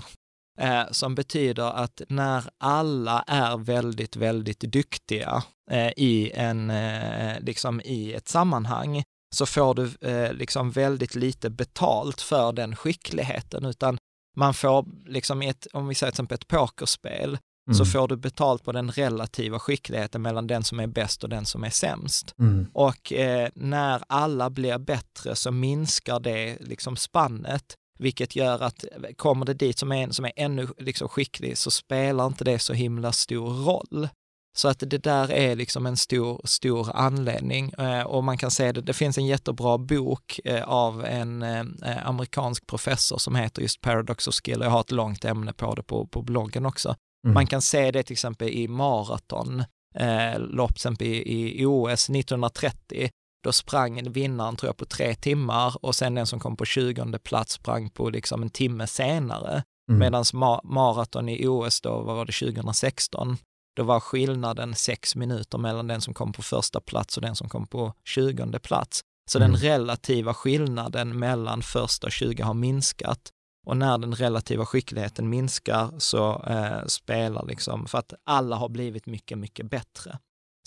Eh, 0.59 0.83
som 0.91 1.15
betyder 1.15 1.71
att 1.71 2.01
när 2.09 2.49
alla 2.57 3.23
är 3.27 3.57
väldigt, 3.57 4.15
väldigt 4.15 4.59
duktiga 4.59 5.43
eh, 5.71 5.91
i, 5.97 6.31
en, 6.35 6.69
eh, 6.69 7.39
liksom 7.39 7.81
i 7.81 8.13
ett 8.13 8.27
sammanhang 8.27 9.03
så 9.35 9.45
får 9.45 9.73
du 9.73 10.09
eh, 10.09 10.33
liksom 10.33 10.71
väldigt 10.71 11.15
lite 11.15 11.49
betalt 11.49 12.21
för 12.21 12.51
den 12.51 12.75
skickligheten, 12.75 13.65
utan 13.65 13.97
man 14.37 14.53
får 14.53 14.85
liksom 15.05 15.41
ett, 15.41 15.67
om 15.73 15.87
vi 15.87 15.95
säger 15.95 16.11
till 16.11 16.15
exempel 16.15 16.35
ett 16.35 16.47
pokerspel, 16.47 17.37
mm. 17.67 17.77
så 17.77 17.85
får 17.85 18.07
du 18.07 18.17
betalt 18.17 18.63
på 18.63 18.71
den 18.71 18.91
relativa 18.91 19.59
skickligheten 19.59 20.21
mellan 20.21 20.47
den 20.47 20.63
som 20.63 20.79
är 20.79 20.87
bäst 20.87 21.23
och 21.23 21.29
den 21.29 21.45
som 21.45 21.63
är 21.63 21.69
sämst. 21.69 22.35
Mm. 22.39 22.67
Och 22.73 23.13
eh, 23.13 23.49
när 23.55 24.03
alla 24.07 24.49
blir 24.49 24.77
bättre 24.77 25.35
så 25.35 25.51
minskar 25.51 26.19
det 26.19 26.57
liksom 26.59 26.95
spannet, 26.97 27.75
vilket 27.99 28.35
gör 28.35 28.63
att 28.63 28.85
kommer 29.15 29.45
det 29.45 29.53
dit 29.53 29.79
som 29.79 29.91
är 29.91 30.03
en 30.03 30.13
som 30.13 30.25
är 30.25 30.31
ännu 30.35 30.67
liksom 30.77 31.09
skicklig 31.09 31.57
så 31.57 31.71
spelar 31.71 32.27
inte 32.27 32.43
det 32.43 32.59
så 32.59 32.73
himla 32.73 33.11
stor 33.11 33.49
roll. 33.49 34.09
Så 34.57 34.67
att 34.67 34.79
det 34.79 34.97
där 34.97 35.31
är 35.31 35.55
liksom 35.55 35.85
en 35.85 35.97
stor, 35.97 36.41
stor 36.43 36.89
anledning 36.93 37.71
eh, 37.77 38.01
och 38.01 38.23
man 38.23 38.37
kan 38.37 38.51
se 38.51 38.71
det, 38.71 38.81
det 38.81 38.93
finns 38.93 39.17
en 39.17 39.25
jättebra 39.25 39.77
bok 39.77 40.39
eh, 40.45 40.63
av 40.63 41.05
en 41.05 41.43
eh, 41.43 42.07
amerikansk 42.07 42.67
professor 42.67 43.17
som 43.17 43.35
heter 43.35 43.61
just 43.61 43.81
Paradox 43.81 44.27
of 44.27 44.35
Skill. 44.35 44.61
Jag 44.61 44.69
har 44.69 44.81
ett 44.81 44.91
långt 44.91 45.25
ämne 45.25 45.53
på 45.53 45.75
det 45.75 45.83
på, 45.83 46.07
på 46.07 46.21
bloggen 46.21 46.65
också. 46.65 46.95
Mm. 47.25 47.33
Man 47.33 47.47
kan 47.47 47.61
se 47.61 47.91
det 47.91 48.03
till 48.03 48.13
exempel 48.13 48.49
i 48.49 48.67
maraton, 48.67 49.63
eh, 49.95 50.39
lopp 50.39 50.69
till 50.69 50.77
exempel 50.77 51.07
i, 51.07 51.61
i 51.61 51.65
OS 51.65 52.09
1930. 52.09 53.09
Då 53.43 53.51
sprang 53.51 54.11
vinnaren 54.11 54.55
tror 54.55 54.69
jag 54.69 54.77
på 54.77 54.85
tre 54.85 55.15
timmar 55.15 55.85
och 55.85 55.95
sen 55.95 56.15
den 56.15 56.27
som 56.27 56.39
kom 56.39 56.57
på 56.57 56.65
20 56.65 57.19
plats 57.19 57.53
sprang 57.53 57.89
på 57.89 58.09
liksom 58.09 58.41
en 58.41 58.49
timme 58.49 58.87
senare. 58.87 59.63
Mm. 59.89 59.99
Medan 59.99 60.23
ma 60.33 60.61
maraton 60.63 61.29
i 61.29 61.47
OS 61.47 61.81
då, 61.81 62.01
vad 62.01 62.15
var 62.15 62.25
det, 62.25 62.53
2016, 62.53 63.37
då 63.77 63.83
var 63.83 63.99
skillnaden 63.99 64.75
sex 64.75 65.15
minuter 65.15 65.57
mellan 65.57 65.87
den 65.87 66.01
som 66.01 66.13
kom 66.13 66.33
på 66.33 66.41
första 66.41 66.79
plats 66.81 67.17
och 67.17 67.21
den 67.21 67.35
som 67.35 67.49
kom 67.49 67.67
på 67.67 67.93
20 68.05 68.59
plats. 68.59 69.01
Så 69.29 69.37
mm. 69.37 69.51
den 69.51 69.61
relativa 69.61 70.33
skillnaden 70.33 71.19
mellan 71.19 71.61
första 71.61 72.09
20 72.09 72.43
har 72.43 72.53
minskat 72.53 73.31
och 73.65 73.77
när 73.77 73.97
den 73.97 74.15
relativa 74.15 74.65
skickligheten 74.65 75.29
minskar 75.29 75.91
så 75.97 76.43
eh, 76.43 76.85
spelar 76.85 77.45
liksom, 77.45 77.87
för 77.87 77.97
att 77.97 78.13
alla 78.23 78.55
har 78.55 78.69
blivit 78.69 79.05
mycket, 79.05 79.37
mycket 79.37 79.69
bättre. 79.69 80.19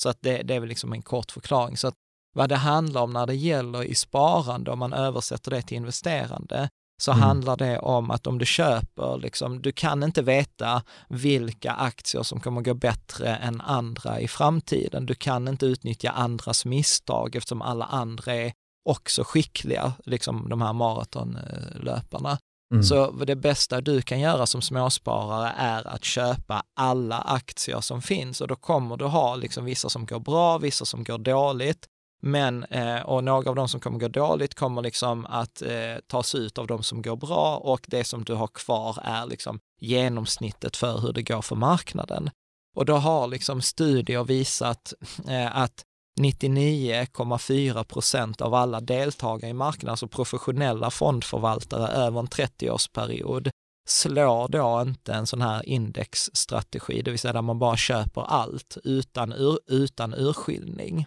Så 0.02 0.08
att 0.08 0.18
det, 0.20 0.42
det 0.42 0.54
är 0.54 0.60
väl 0.60 0.68
liksom 0.68 0.92
en 0.92 1.02
kort 1.02 1.30
förklaring. 1.30 1.76
Så 1.76 1.88
att 1.88 1.94
vad 2.34 2.48
det 2.48 2.56
handlar 2.56 3.02
om 3.02 3.12
när 3.12 3.26
det 3.26 3.34
gäller 3.34 3.84
i 3.84 3.94
sparande, 3.94 4.70
om 4.70 4.78
man 4.78 4.92
översätter 4.92 5.50
det 5.50 5.62
till 5.62 5.76
investerande, 5.76 6.68
så 7.00 7.12
mm. 7.12 7.22
handlar 7.22 7.56
det 7.56 7.78
om 7.78 8.10
att 8.10 8.26
om 8.26 8.38
du 8.38 8.46
köper, 8.46 9.18
liksom, 9.18 9.62
du 9.62 9.72
kan 9.72 10.02
inte 10.02 10.22
veta 10.22 10.82
vilka 11.08 11.72
aktier 11.72 12.22
som 12.22 12.40
kommer 12.40 12.60
gå 12.60 12.74
bättre 12.74 13.36
än 13.36 13.60
andra 13.60 14.20
i 14.20 14.28
framtiden. 14.28 15.06
Du 15.06 15.14
kan 15.14 15.48
inte 15.48 15.66
utnyttja 15.66 16.10
andras 16.10 16.64
misstag 16.64 17.36
eftersom 17.36 17.62
alla 17.62 17.84
andra 17.84 18.34
är 18.34 18.52
också 18.88 19.24
skickliga, 19.24 19.92
liksom 20.04 20.48
de 20.48 20.62
här 20.62 20.72
maratonlöparna. 20.72 22.38
Mm. 22.74 22.82
Så 22.82 23.10
det 23.10 23.36
bästa 23.36 23.80
du 23.80 24.02
kan 24.02 24.20
göra 24.20 24.46
som 24.46 24.62
småsparare 24.62 25.54
är 25.56 25.86
att 25.86 26.04
köpa 26.04 26.62
alla 26.76 27.18
aktier 27.18 27.80
som 27.80 28.02
finns 28.02 28.40
och 28.40 28.48
då 28.48 28.56
kommer 28.56 28.96
du 28.96 29.04
ha 29.04 29.36
liksom 29.36 29.64
vissa 29.64 29.88
som 29.88 30.06
går 30.06 30.20
bra, 30.20 30.58
vissa 30.58 30.84
som 30.84 31.04
går 31.04 31.18
dåligt. 31.18 31.86
Men, 32.20 32.64
eh, 32.64 33.00
och 33.00 33.24
några 33.24 33.50
av 33.50 33.56
de 33.56 33.68
som 33.68 33.80
kommer 33.80 33.98
gå 33.98 34.08
dåligt 34.08 34.54
kommer 34.54 34.82
liksom 34.82 35.26
att 35.26 35.62
eh, 35.62 35.96
tas 36.06 36.34
ut 36.34 36.58
av 36.58 36.66
de 36.66 36.82
som 36.82 37.02
går 37.02 37.16
bra 37.16 37.56
och 37.56 37.80
det 37.86 38.04
som 38.04 38.24
du 38.24 38.34
har 38.34 38.46
kvar 38.46 38.98
är 39.02 39.26
liksom 39.26 39.60
genomsnittet 39.80 40.76
för 40.76 40.98
hur 40.98 41.12
det 41.12 41.22
går 41.22 41.42
för 41.42 41.56
marknaden. 41.56 42.30
Och 42.76 42.86
då 42.86 42.96
har 42.96 43.26
liksom 43.26 43.62
studier 43.62 44.24
visat 44.24 44.94
eh, 45.28 45.56
att 45.56 45.84
99,4 46.20 47.84
procent 47.84 48.40
av 48.40 48.54
alla 48.54 48.80
deltagare 48.80 49.50
i 49.50 49.54
marknaden, 49.54 49.90
alltså 49.90 50.08
professionella 50.08 50.90
fondförvaltare 50.90 51.88
över 51.88 52.20
en 52.20 52.28
30-årsperiod, 52.28 53.50
slår 53.88 54.48
då 54.48 54.82
inte 54.86 55.12
en 55.12 55.26
sån 55.26 55.42
här 55.42 55.68
indexstrategi, 55.68 57.02
det 57.02 57.10
vill 57.10 57.20
säga 57.20 57.32
där 57.32 57.42
man 57.42 57.58
bara 57.58 57.76
köper 57.76 58.22
allt 58.22 58.78
utan, 58.84 59.32
ur, 59.32 59.58
utan 59.66 60.14
urskiljning. 60.14 61.06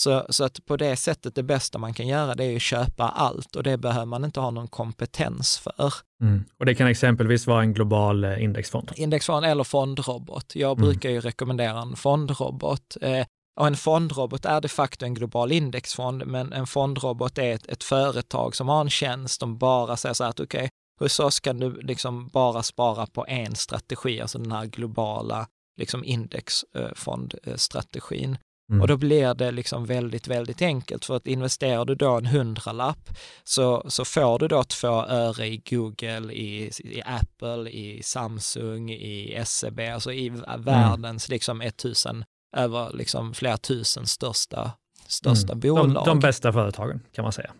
Så, 0.00 0.26
så 0.28 0.44
att 0.44 0.66
på 0.66 0.76
det 0.76 0.96
sättet, 0.96 1.34
det 1.34 1.42
bästa 1.42 1.78
man 1.78 1.94
kan 1.94 2.06
göra 2.06 2.34
det 2.34 2.44
är 2.44 2.56
att 2.56 2.62
köpa 2.62 3.08
allt 3.08 3.56
och 3.56 3.62
det 3.62 3.78
behöver 3.78 4.06
man 4.06 4.24
inte 4.24 4.40
ha 4.40 4.50
någon 4.50 4.68
kompetens 4.68 5.58
för. 5.58 5.94
Mm. 6.22 6.44
Och 6.58 6.66
det 6.66 6.74
kan 6.74 6.86
exempelvis 6.86 7.46
vara 7.46 7.62
en 7.62 7.74
global 7.74 8.24
eh, 8.24 8.42
indexfond? 8.42 8.92
Indexfond 8.96 9.46
eller 9.46 9.64
fondrobot. 9.64 10.52
Jag 10.54 10.78
mm. 10.78 10.82
brukar 10.82 11.10
ju 11.10 11.20
rekommendera 11.20 11.80
en 11.80 11.96
fondrobot. 11.96 12.96
Eh, 13.00 13.26
och 13.60 13.66
en 13.66 13.76
fondrobot 13.76 14.44
är 14.44 14.60
de 14.60 14.68
facto 14.68 15.04
en 15.04 15.14
global 15.14 15.52
indexfond, 15.52 16.26
men 16.26 16.52
en 16.52 16.66
fondrobot 16.66 17.38
är 17.38 17.54
ett, 17.54 17.66
ett 17.66 17.84
företag 17.84 18.56
som 18.56 18.68
har 18.68 18.80
en 18.80 18.90
tjänst, 18.90 19.40
de 19.40 19.58
bara 19.58 19.96
säger 19.96 20.14
så 20.14 20.24
här 20.24 20.30
att 20.30 20.40
okej, 20.40 20.58
okay, 20.58 20.68
hos 21.00 21.20
oss 21.20 21.40
kan 21.40 21.58
du 21.58 21.80
liksom 21.80 22.28
bara 22.28 22.62
spara 22.62 23.06
på 23.06 23.26
en 23.28 23.54
strategi, 23.54 24.20
alltså 24.20 24.38
den 24.38 24.52
här 24.52 24.66
globala 24.66 25.46
liksom 25.80 26.04
indexfondstrategin. 26.04 28.38
Mm. 28.70 28.80
Och 28.80 28.88
då 28.88 28.96
blir 28.96 29.34
det 29.34 29.50
liksom 29.50 29.86
väldigt, 29.86 30.28
väldigt 30.28 30.62
enkelt. 30.62 31.04
För 31.04 31.16
att 31.16 31.26
investerar 31.26 31.84
du 31.84 31.94
då 31.94 32.16
en 32.16 32.26
hundralapp 32.26 33.10
så, 33.44 33.84
så 33.88 34.04
får 34.04 34.38
du 34.38 34.48
då 34.48 34.64
två 34.64 35.04
öre 35.06 35.46
i 35.46 35.62
Google, 35.70 36.32
i, 36.32 36.70
i 36.84 37.02
Apple, 37.04 37.70
i 37.70 38.02
Samsung, 38.02 38.90
i 38.90 39.42
SEB, 39.44 39.80
alltså 39.80 40.12
i 40.12 40.28
världens 40.58 41.28
mm. 41.28 41.34
liksom 41.34 41.60
1000, 41.60 42.24
över 42.56 42.92
liksom 42.92 43.34
flera 43.34 43.56
tusen 43.56 44.06
största, 44.06 44.72
största 45.06 45.52
mm. 45.52 45.60
bolag. 45.60 45.94
De, 45.94 46.04
de 46.04 46.20
bästa 46.20 46.52
företagen 46.52 47.00
kan 47.12 47.22
man 47.22 47.32
säga. 47.32 47.52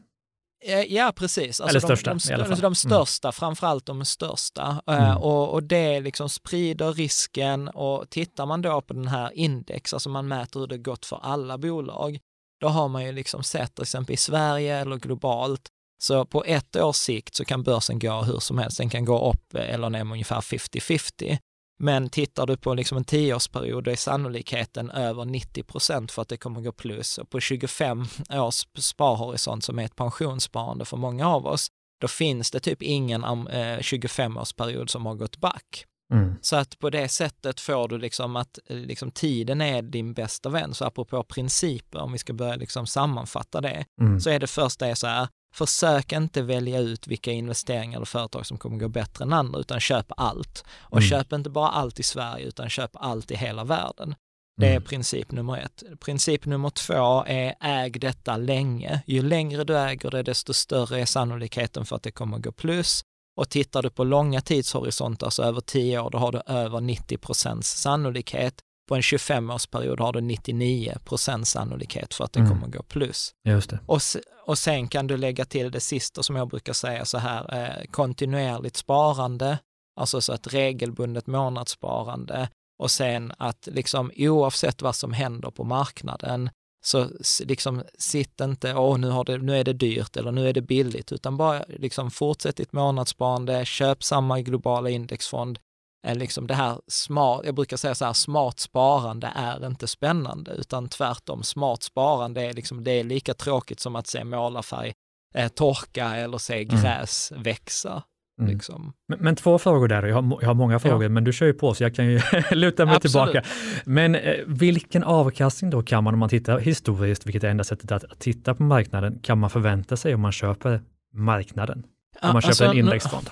Ja, 0.88 1.12
precis. 1.16 1.60
Alltså 1.60 1.64
Eller 1.68 1.80
största 1.80 2.10
de, 2.10 2.18
de, 2.28 2.34
alla 2.34 2.44
fall. 2.44 2.60
De 2.60 2.74
största, 2.74 3.28
mm. 3.28 3.32
framförallt 3.32 3.86
de 3.86 4.04
största. 4.04 4.82
Eh, 4.86 5.10
mm. 5.10 5.16
och, 5.16 5.48
och 5.48 5.62
det 5.62 6.00
liksom 6.00 6.28
sprider 6.28 6.92
risken 6.92 7.68
och 7.68 8.10
tittar 8.10 8.46
man 8.46 8.62
då 8.62 8.80
på 8.80 8.94
den 8.94 9.08
här 9.08 9.30
index, 9.34 9.94
alltså 9.94 10.08
man 10.08 10.28
mäter 10.28 10.60
hur 10.60 10.66
det 10.66 10.78
gått 10.78 11.06
för 11.06 11.20
alla 11.22 11.58
bolag, 11.58 12.18
då 12.60 12.68
har 12.68 12.88
man 12.88 13.04
ju 13.04 13.12
liksom 13.12 13.42
sett 13.42 13.74
till 13.74 13.82
exempel 13.82 14.14
i 14.14 14.16
Sverige 14.16 14.76
eller 14.76 14.96
globalt, 14.96 15.68
så 16.02 16.24
på 16.24 16.44
ett 16.44 16.76
års 16.76 16.96
sikt 16.96 17.34
så 17.34 17.44
kan 17.44 17.62
börsen 17.62 17.98
gå 17.98 18.22
hur 18.22 18.38
som 18.38 18.58
helst. 18.58 18.78
Den 18.78 18.90
kan 18.90 19.04
gå 19.04 19.30
upp 19.30 19.54
eller 19.54 19.90
ner 19.90 20.04
med 20.04 20.12
ungefär 20.12 20.40
50-50. 20.40 21.38
Men 21.82 22.08
tittar 22.08 22.46
du 22.46 22.56
på 22.56 22.74
liksom 22.74 22.98
en 22.98 23.04
tioårsperiod, 23.04 23.84
då 23.84 23.90
är 23.90 23.96
sannolikheten 23.96 24.90
över 24.90 25.24
90 25.24 25.62
procent 25.62 26.12
för 26.12 26.22
att 26.22 26.28
det 26.28 26.36
kommer 26.36 26.60
gå 26.60 26.72
plus. 26.72 27.18
Och 27.18 27.30
på 27.30 27.40
25 27.40 28.04
års 28.30 28.66
sparhorisont, 28.78 29.64
som 29.64 29.78
är 29.78 29.84
ett 29.84 29.96
pensionssparande 29.96 30.84
för 30.84 30.96
många 30.96 31.28
av 31.28 31.46
oss, 31.46 31.68
då 32.00 32.08
finns 32.08 32.50
det 32.50 32.60
typ 32.60 32.82
ingen 32.82 33.24
eh, 33.24 33.78
25-årsperiod 33.78 34.86
som 34.86 35.06
har 35.06 35.14
gått 35.14 35.36
back. 35.36 35.86
Mm. 36.12 36.34
Så 36.40 36.56
att 36.56 36.78
på 36.78 36.90
det 36.90 37.08
sättet 37.08 37.60
får 37.60 37.88
du 37.88 37.98
liksom 37.98 38.36
att 38.36 38.58
liksom 38.68 39.10
tiden 39.10 39.60
är 39.60 39.82
din 39.82 40.14
bästa 40.14 40.48
vän. 40.48 40.74
Så 40.74 40.84
apropå 40.84 41.22
principer, 41.22 41.98
om 41.98 42.12
vi 42.12 42.18
ska 42.18 42.32
börja 42.32 42.56
liksom 42.56 42.86
sammanfatta 42.86 43.60
det, 43.60 43.84
mm. 44.00 44.20
så 44.20 44.30
är 44.30 44.38
det 44.38 44.46
först 44.46 44.78
det 44.78 44.96
så 44.96 45.06
här, 45.06 45.28
Försök 45.52 46.12
inte 46.12 46.42
välja 46.42 46.78
ut 46.78 47.06
vilka 47.06 47.32
investeringar 47.32 47.98
eller 47.98 48.06
företag 48.06 48.46
som 48.46 48.58
kommer 48.58 48.78
gå 48.78 48.88
bättre 48.88 49.24
än 49.24 49.32
andra, 49.32 49.60
utan 49.60 49.80
köp 49.80 50.06
allt. 50.16 50.64
Och 50.80 50.98
mm. 50.98 51.10
köp 51.10 51.32
inte 51.32 51.50
bara 51.50 51.68
allt 51.68 52.00
i 52.00 52.02
Sverige, 52.02 52.46
utan 52.46 52.70
köp 52.70 52.90
allt 52.94 53.30
i 53.30 53.36
hela 53.36 53.64
världen. 53.64 54.14
Det 54.56 54.66
är 54.66 54.70
mm. 54.70 54.82
princip 54.82 55.32
nummer 55.32 55.56
ett. 55.58 55.82
Princip 56.00 56.46
nummer 56.46 56.70
två 56.70 57.24
är 57.26 57.54
äg 57.60 57.90
detta 57.90 58.36
länge. 58.36 59.02
Ju 59.06 59.22
längre 59.22 59.64
du 59.64 59.78
äger 59.78 60.10
det, 60.10 60.22
desto 60.22 60.54
större 60.54 61.00
är 61.00 61.06
sannolikheten 61.06 61.86
för 61.86 61.96
att 61.96 62.02
det 62.02 62.10
kommer 62.10 62.38
gå 62.38 62.52
plus. 62.52 63.04
Och 63.36 63.48
tittar 63.48 63.82
du 63.82 63.90
på 63.90 64.04
långa 64.04 64.40
tidshorisonter, 64.40 65.26
alltså 65.26 65.42
över 65.42 65.60
10 65.60 66.00
år, 66.00 66.10
då 66.10 66.18
har 66.18 66.32
du 66.32 66.42
över 66.46 66.80
90 66.80 67.18
procents 67.18 67.80
sannolikhet 67.80 68.54
på 68.90 68.94
en 68.94 69.00
25-årsperiod 69.00 70.00
har 70.00 70.12
du 70.12 70.20
99 70.20 70.94
procents 71.04 71.50
sannolikhet 71.50 72.14
för 72.14 72.24
att 72.24 72.32
det 72.32 72.40
mm. 72.40 72.52
kommer 72.52 72.66
gå 72.66 72.82
plus. 72.82 73.34
Just 73.44 73.70
det. 73.70 73.78
Och, 73.86 74.00
och 74.46 74.58
sen 74.58 74.88
kan 74.88 75.06
du 75.06 75.16
lägga 75.16 75.44
till 75.44 75.70
det 75.70 75.80
sista 75.80 76.22
som 76.22 76.36
jag 76.36 76.48
brukar 76.48 76.72
säga 76.72 77.04
så 77.04 77.18
här, 77.18 77.54
eh, 77.54 77.84
kontinuerligt 77.90 78.76
sparande, 78.76 79.58
alltså 79.96 80.20
så 80.20 80.32
ett 80.32 80.54
regelbundet 80.54 81.26
månadssparande 81.26 82.48
och 82.78 82.90
sen 82.90 83.32
att 83.38 83.68
liksom 83.72 84.12
oavsett 84.16 84.82
vad 84.82 84.96
som 84.96 85.12
händer 85.12 85.50
på 85.50 85.64
marknaden 85.64 86.50
så 86.84 87.06
liksom 87.44 87.82
sitt 87.98 88.40
inte, 88.40 88.74
åh 88.74 88.98
nu, 88.98 89.08
har 89.08 89.24
det, 89.24 89.38
nu 89.38 89.56
är 89.56 89.64
det 89.64 89.72
dyrt 89.72 90.16
eller 90.16 90.32
nu 90.32 90.48
är 90.48 90.52
det 90.52 90.62
billigt, 90.62 91.12
utan 91.12 91.36
bara 91.36 91.64
liksom 91.68 92.10
fortsätt 92.10 92.56
ditt 92.56 92.72
månadssparande, 92.72 93.64
köp 93.64 94.04
samma 94.04 94.40
globala 94.40 94.90
indexfond, 94.90 95.58
liksom 96.04 96.46
det 96.46 96.54
här 96.54 96.78
smart, 96.86 97.40
jag 97.44 97.54
brukar 97.54 97.76
säga 97.76 97.94
så 97.94 98.04
här, 98.04 98.12
smart 98.12 98.60
sparande 98.60 99.32
är 99.34 99.66
inte 99.66 99.86
spännande, 99.86 100.50
utan 100.50 100.88
tvärtom, 100.88 101.42
smart 101.42 101.82
sparande 101.82 102.42
är, 102.42 102.52
liksom, 102.52 102.84
det 102.84 102.90
är 102.90 103.04
lika 103.04 103.34
tråkigt 103.34 103.80
som 103.80 103.96
att 103.96 104.06
se 104.06 104.24
målarfärg 104.24 104.92
eh, 105.34 105.48
torka 105.48 106.16
eller 106.16 106.38
se 106.38 106.62
mm. 106.62 106.68
gräs 106.68 107.30
mm. 107.30 107.42
växa. 107.42 108.02
Mm. 108.40 108.52
Liksom. 108.52 108.92
Men, 109.08 109.18
men, 109.18 109.36
två 109.36 109.58
frågor 109.58 109.88
där, 109.88 110.02
jag 110.02 110.14
har, 110.14 110.38
jag 110.40 110.48
har 110.48 110.54
många 110.54 110.78
frågor, 110.78 111.02
ja. 111.02 111.08
men 111.08 111.24
du 111.24 111.32
kör 111.32 111.46
ju 111.46 111.52
på 111.52 111.74
så 111.74 111.82
jag 111.82 111.94
kan 111.94 112.06
ju 112.06 112.20
luta 112.50 112.86
mig 112.86 112.96
Absolut. 112.96 113.32
tillbaka. 113.32 113.48
Men 113.84 114.14
eh, 114.14 114.34
vilken 114.46 115.04
avkastning 115.04 115.70
då 115.70 115.82
kan 115.82 116.04
man, 116.04 116.14
om 116.14 116.20
man 116.20 116.28
tittar 116.28 116.58
historiskt, 116.58 117.26
vilket 117.26 117.44
är 117.44 117.48
enda 117.48 117.64
sättet 117.64 117.92
att, 117.92 118.04
att 118.04 118.18
titta 118.18 118.54
på 118.54 118.62
marknaden, 118.62 119.18
kan 119.22 119.38
man 119.38 119.50
förvänta 119.50 119.96
sig 119.96 120.14
om 120.14 120.20
man 120.20 120.32
köper 120.32 120.80
marknaden? 121.14 121.86
Om 122.22 122.32
man 122.32 122.42
köper 122.42 122.48
alltså, 122.48 122.64
en 122.64 122.78
indexfond? 122.78 123.30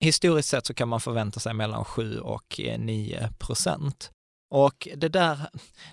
Historiskt 0.00 0.48
sett 0.48 0.66
så 0.66 0.74
kan 0.74 0.88
man 0.88 1.00
förvänta 1.00 1.40
sig 1.40 1.54
mellan 1.54 1.84
7 1.84 2.18
och 2.20 2.60
9 2.78 3.18
eh, 3.18 3.30
procent. 3.30 4.10
Och 4.54 4.88
det 4.96 5.08
där, 5.08 5.38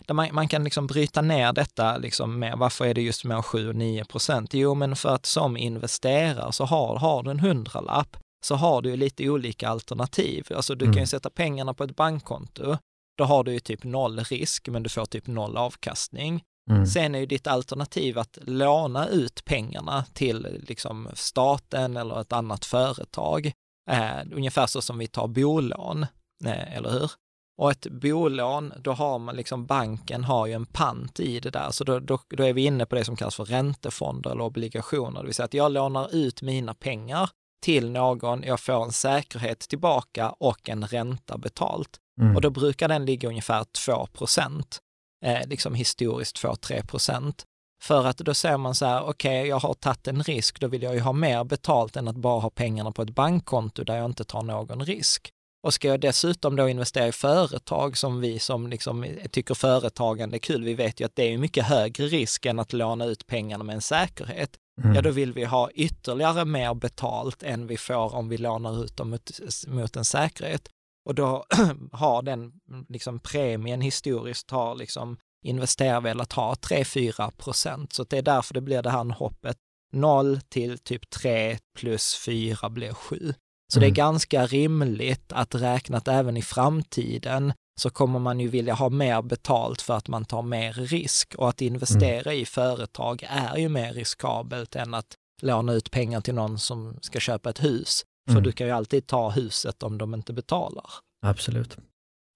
där 0.07 0.13
man, 0.13 0.29
man, 0.31 0.47
kan 0.47 0.63
liksom 0.63 0.87
bryta 0.87 1.21
ner 1.21 1.53
detta 1.53 1.97
liksom 1.97 2.39
med, 2.39 2.57
varför 2.57 2.85
är 2.85 2.93
det 2.93 3.01
just 3.01 3.23
mellan 3.23 3.43
7 3.43 3.69
och 3.69 3.75
9 3.75 4.05
procent? 4.05 4.53
Jo, 4.53 4.73
men 4.73 4.95
för 4.95 5.09
att 5.09 5.25
som 5.25 5.57
investerare 5.57 6.53
så 6.53 6.65
har, 6.65 6.95
har 6.95 7.23
du 7.23 7.31
en 7.31 7.39
hundralapp 7.39 8.17
så 8.45 8.55
har 8.55 8.81
du 8.81 8.95
lite 8.95 9.29
olika 9.29 9.69
alternativ. 9.69 10.47
Alltså 10.55 10.75
du 10.75 10.85
mm. 10.85 10.93
kan 10.93 11.03
ju 11.03 11.07
sätta 11.07 11.29
pengarna 11.29 11.73
på 11.73 11.83
ett 11.83 11.95
bankkonto. 11.95 12.77
Då 13.17 13.23
har 13.23 13.43
du 13.43 13.53
ju 13.53 13.59
typ 13.59 13.83
noll 13.83 14.19
risk, 14.19 14.67
men 14.67 14.83
du 14.83 14.89
får 14.89 15.05
typ 15.05 15.27
noll 15.27 15.57
avkastning. 15.57 16.43
Mm. 16.69 16.85
Sen 16.85 17.15
är 17.15 17.19
ju 17.19 17.25
ditt 17.25 17.47
alternativ 17.47 18.19
att 18.19 18.37
låna 18.41 19.07
ut 19.07 19.45
pengarna 19.45 20.05
till 20.13 20.63
liksom 20.67 21.09
staten 21.13 21.97
eller 21.97 22.21
ett 22.21 22.33
annat 22.33 22.65
företag. 22.65 23.51
Eh, 23.89 24.17
ungefär 24.31 24.67
så 24.67 24.81
som 24.81 24.97
vi 24.97 25.07
tar 25.07 25.27
bolån, 25.27 26.03
eh, 26.45 26.77
eller 26.77 26.89
hur? 26.89 27.11
Och 27.57 27.71
ett 27.71 27.87
bolån, 27.91 28.73
då 28.79 28.91
har 28.91 29.19
man 29.19 29.35
liksom, 29.35 29.65
banken 29.65 30.23
har 30.23 30.47
ju 30.47 30.53
en 30.53 30.65
pant 30.65 31.19
i 31.19 31.39
det 31.39 31.49
där, 31.49 31.71
så 31.71 31.83
då, 31.83 31.99
då, 31.99 32.19
då, 32.27 32.43
är 32.43 32.53
vi 32.53 32.65
inne 32.65 32.85
på 32.85 32.95
det 32.95 33.05
som 33.05 33.15
kallas 33.15 33.35
för 33.35 33.45
räntefonder 33.45 34.31
eller 34.31 34.43
obligationer, 34.43 35.19
det 35.19 35.25
vill 35.25 35.35
säga 35.35 35.45
att 35.45 35.53
jag 35.53 35.71
lånar 35.71 36.15
ut 36.15 36.41
mina 36.41 36.73
pengar 36.73 37.29
till 37.61 37.91
någon, 37.91 38.43
jag 38.43 38.59
får 38.59 38.83
en 38.83 38.91
säkerhet 38.91 39.59
tillbaka 39.59 40.29
och 40.29 40.69
en 40.69 40.87
ränta 40.87 41.37
betalt. 41.37 41.99
Mm. 42.21 42.35
Och 42.35 42.41
då 42.41 42.49
brukar 42.49 42.87
den 42.87 43.05
ligga 43.05 43.29
ungefär 43.29 43.63
2 43.63 44.05
procent, 44.05 44.79
eh, 45.25 45.47
liksom 45.47 45.75
historiskt 45.75 46.37
2-3 46.43 46.87
procent. 46.87 47.45
För 47.83 48.05
att 48.05 48.17
då 48.17 48.33
säger 48.33 48.57
man 48.57 48.75
så 48.75 48.85
här, 48.85 49.01
okej, 49.03 49.39
okay, 49.39 49.49
jag 49.49 49.59
har 49.59 49.73
tagit 49.73 50.07
en 50.07 50.23
risk, 50.23 50.59
då 50.59 50.67
vill 50.67 50.83
jag 50.83 50.93
ju 50.93 50.99
ha 50.99 51.13
mer 51.13 51.43
betalt 51.43 51.95
än 51.95 52.07
att 52.07 52.15
bara 52.15 52.39
ha 52.39 52.49
pengarna 52.49 52.91
på 52.91 53.01
ett 53.01 53.15
bankkonto 53.15 53.83
där 53.83 53.95
jag 53.95 54.05
inte 54.05 54.23
tar 54.23 54.41
någon 54.41 54.85
risk. 54.85 55.31
Och 55.63 55.73
ska 55.73 55.87
jag 55.87 55.99
dessutom 55.99 56.55
då 56.55 56.69
investera 56.69 57.07
i 57.07 57.11
företag 57.11 57.97
som 57.97 58.21
vi 58.21 58.39
som 58.39 58.67
liksom 58.67 59.05
tycker 59.31 59.53
företagande 59.53 60.37
är 60.37 60.39
kul, 60.39 60.63
vi 60.63 60.73
vet 60.73 60.99
ju 60.99 61.05
att 61.05 61.15
det 61.15 61.33
är 61.33 61.37
mycket 61.37 61.65
högre 61.65 62.05
risk 62.05 62.45
än 62.45 62.59
att 62.59 62.73
låna 62.73 63.05
ut 63.05 63.27
pengarna 63.27 63.63
med 63.63 63.75
en 63.75 63.81
säkerhet. 63.81 64.57
Mm. 64.81 64.95
Ja, 64.95 65.01
då 65.01 65.09
vill 65.11 65.33
vi 65.33 65.45
ha 65.45 65.71
ytterligare 65.71 66.45
mer 66.45 66.73
betalt 66.73 67.43
än 67.43 67.67
vi 67.67 67.77
får 67.77 68.15
om 68.15 68.29
vi 68.29 68.37
lånar 68.37 68.83
ut 68.83 68.97
dem 68.97 69.09
mot, 69.09 69.31
mot 69.67 69.95
en 69.95 70.05
säkerhet. 70.05 70.69
Och 71.05 71.15
då 71.15 71.45
har 71.91 72.21
den 72.21 72.51
liksom 72.89 73.19
premien 73.19 73.81
historiskt 73.81 74.51
har 74.51 74.75
liksom 74.75 75.17
investerare 75.47 75.99
velat 75.99 76.33
ha 76.33 76.53
3-4 76.53 77.31
procent. 77.31 77.93
Så 77.93 78.03
det 78.03 78.17
är 78.17 78.21
därför 78.21 78.53
det 78.53 78.61
blir 78.61 78.81
det 78.81 78.89
här 78.89 79.03
hoppet 79.03 79.57
0 79.93 80.39
till 80.49 80.77
typ 80.77 81.09
3 81.09 81.57
plus 81.79 82.15
4 82.25 82.69
blir 82.69 82.93
7. 82.93 83.33
Så 83.73 83.79
Mm. 83.79 83.81
det 83.89 83.93
är 83.93 83.95
ganska 83.95 84.45
rimligt 84.47 85.31
att 85.33 85.55
räkna 85.55 85.97
att 85.97 86.07
även 86.07 86.37
i 86.37 86.41
framtiden 86.41 87.53
så 87.81 87.89
kommer 87.89 88.19
man 88.19 88.39
ju 88.39 88.47
vilja 88.47 88.73
ha 88.73 88.89
mer 88.89 89.21
betalt 89.21 89.81
för 89.81 89.93
att 89.93 90.07
man 90.07 90.25
tar 90.25 90.41
mer 90.41 90.73
risk 90.73 91.35
och 91.37 91.49
att 91.49 91.61
investera 91.61 92.33
i 92.33 92.45
företag 92.45 93.23
är 93.29 93.57
ju 93.57 93.69
mer 93.69 93.93
riskabelt 93.93 94.75
än 94.75 94.93
att 94.93 95.13
låna 95.41 95.73
ut 95.73 95.91
pengar 95.91 96.21
till 96.21 96.33
någon 96.35 96.59
som 96.59 96.97
ska 97.01 97.19
köpa 97.19 97.49
ett 97.49 97.63
hus. 97.63 98.03
För 98.27 98.31
Mm. 98.31 98.43
du 98.43 98.51
kan 98.51 98.67
ju 98.67 98.73
alltid 98.73 99.07
ta 99.07 99.29
huset 99.29 99.83
om 99.83 99.97
de 99.97 100.13
inte 100.13 100.33
betalar. 100.33 100.85
Absolut. 101.25 101.77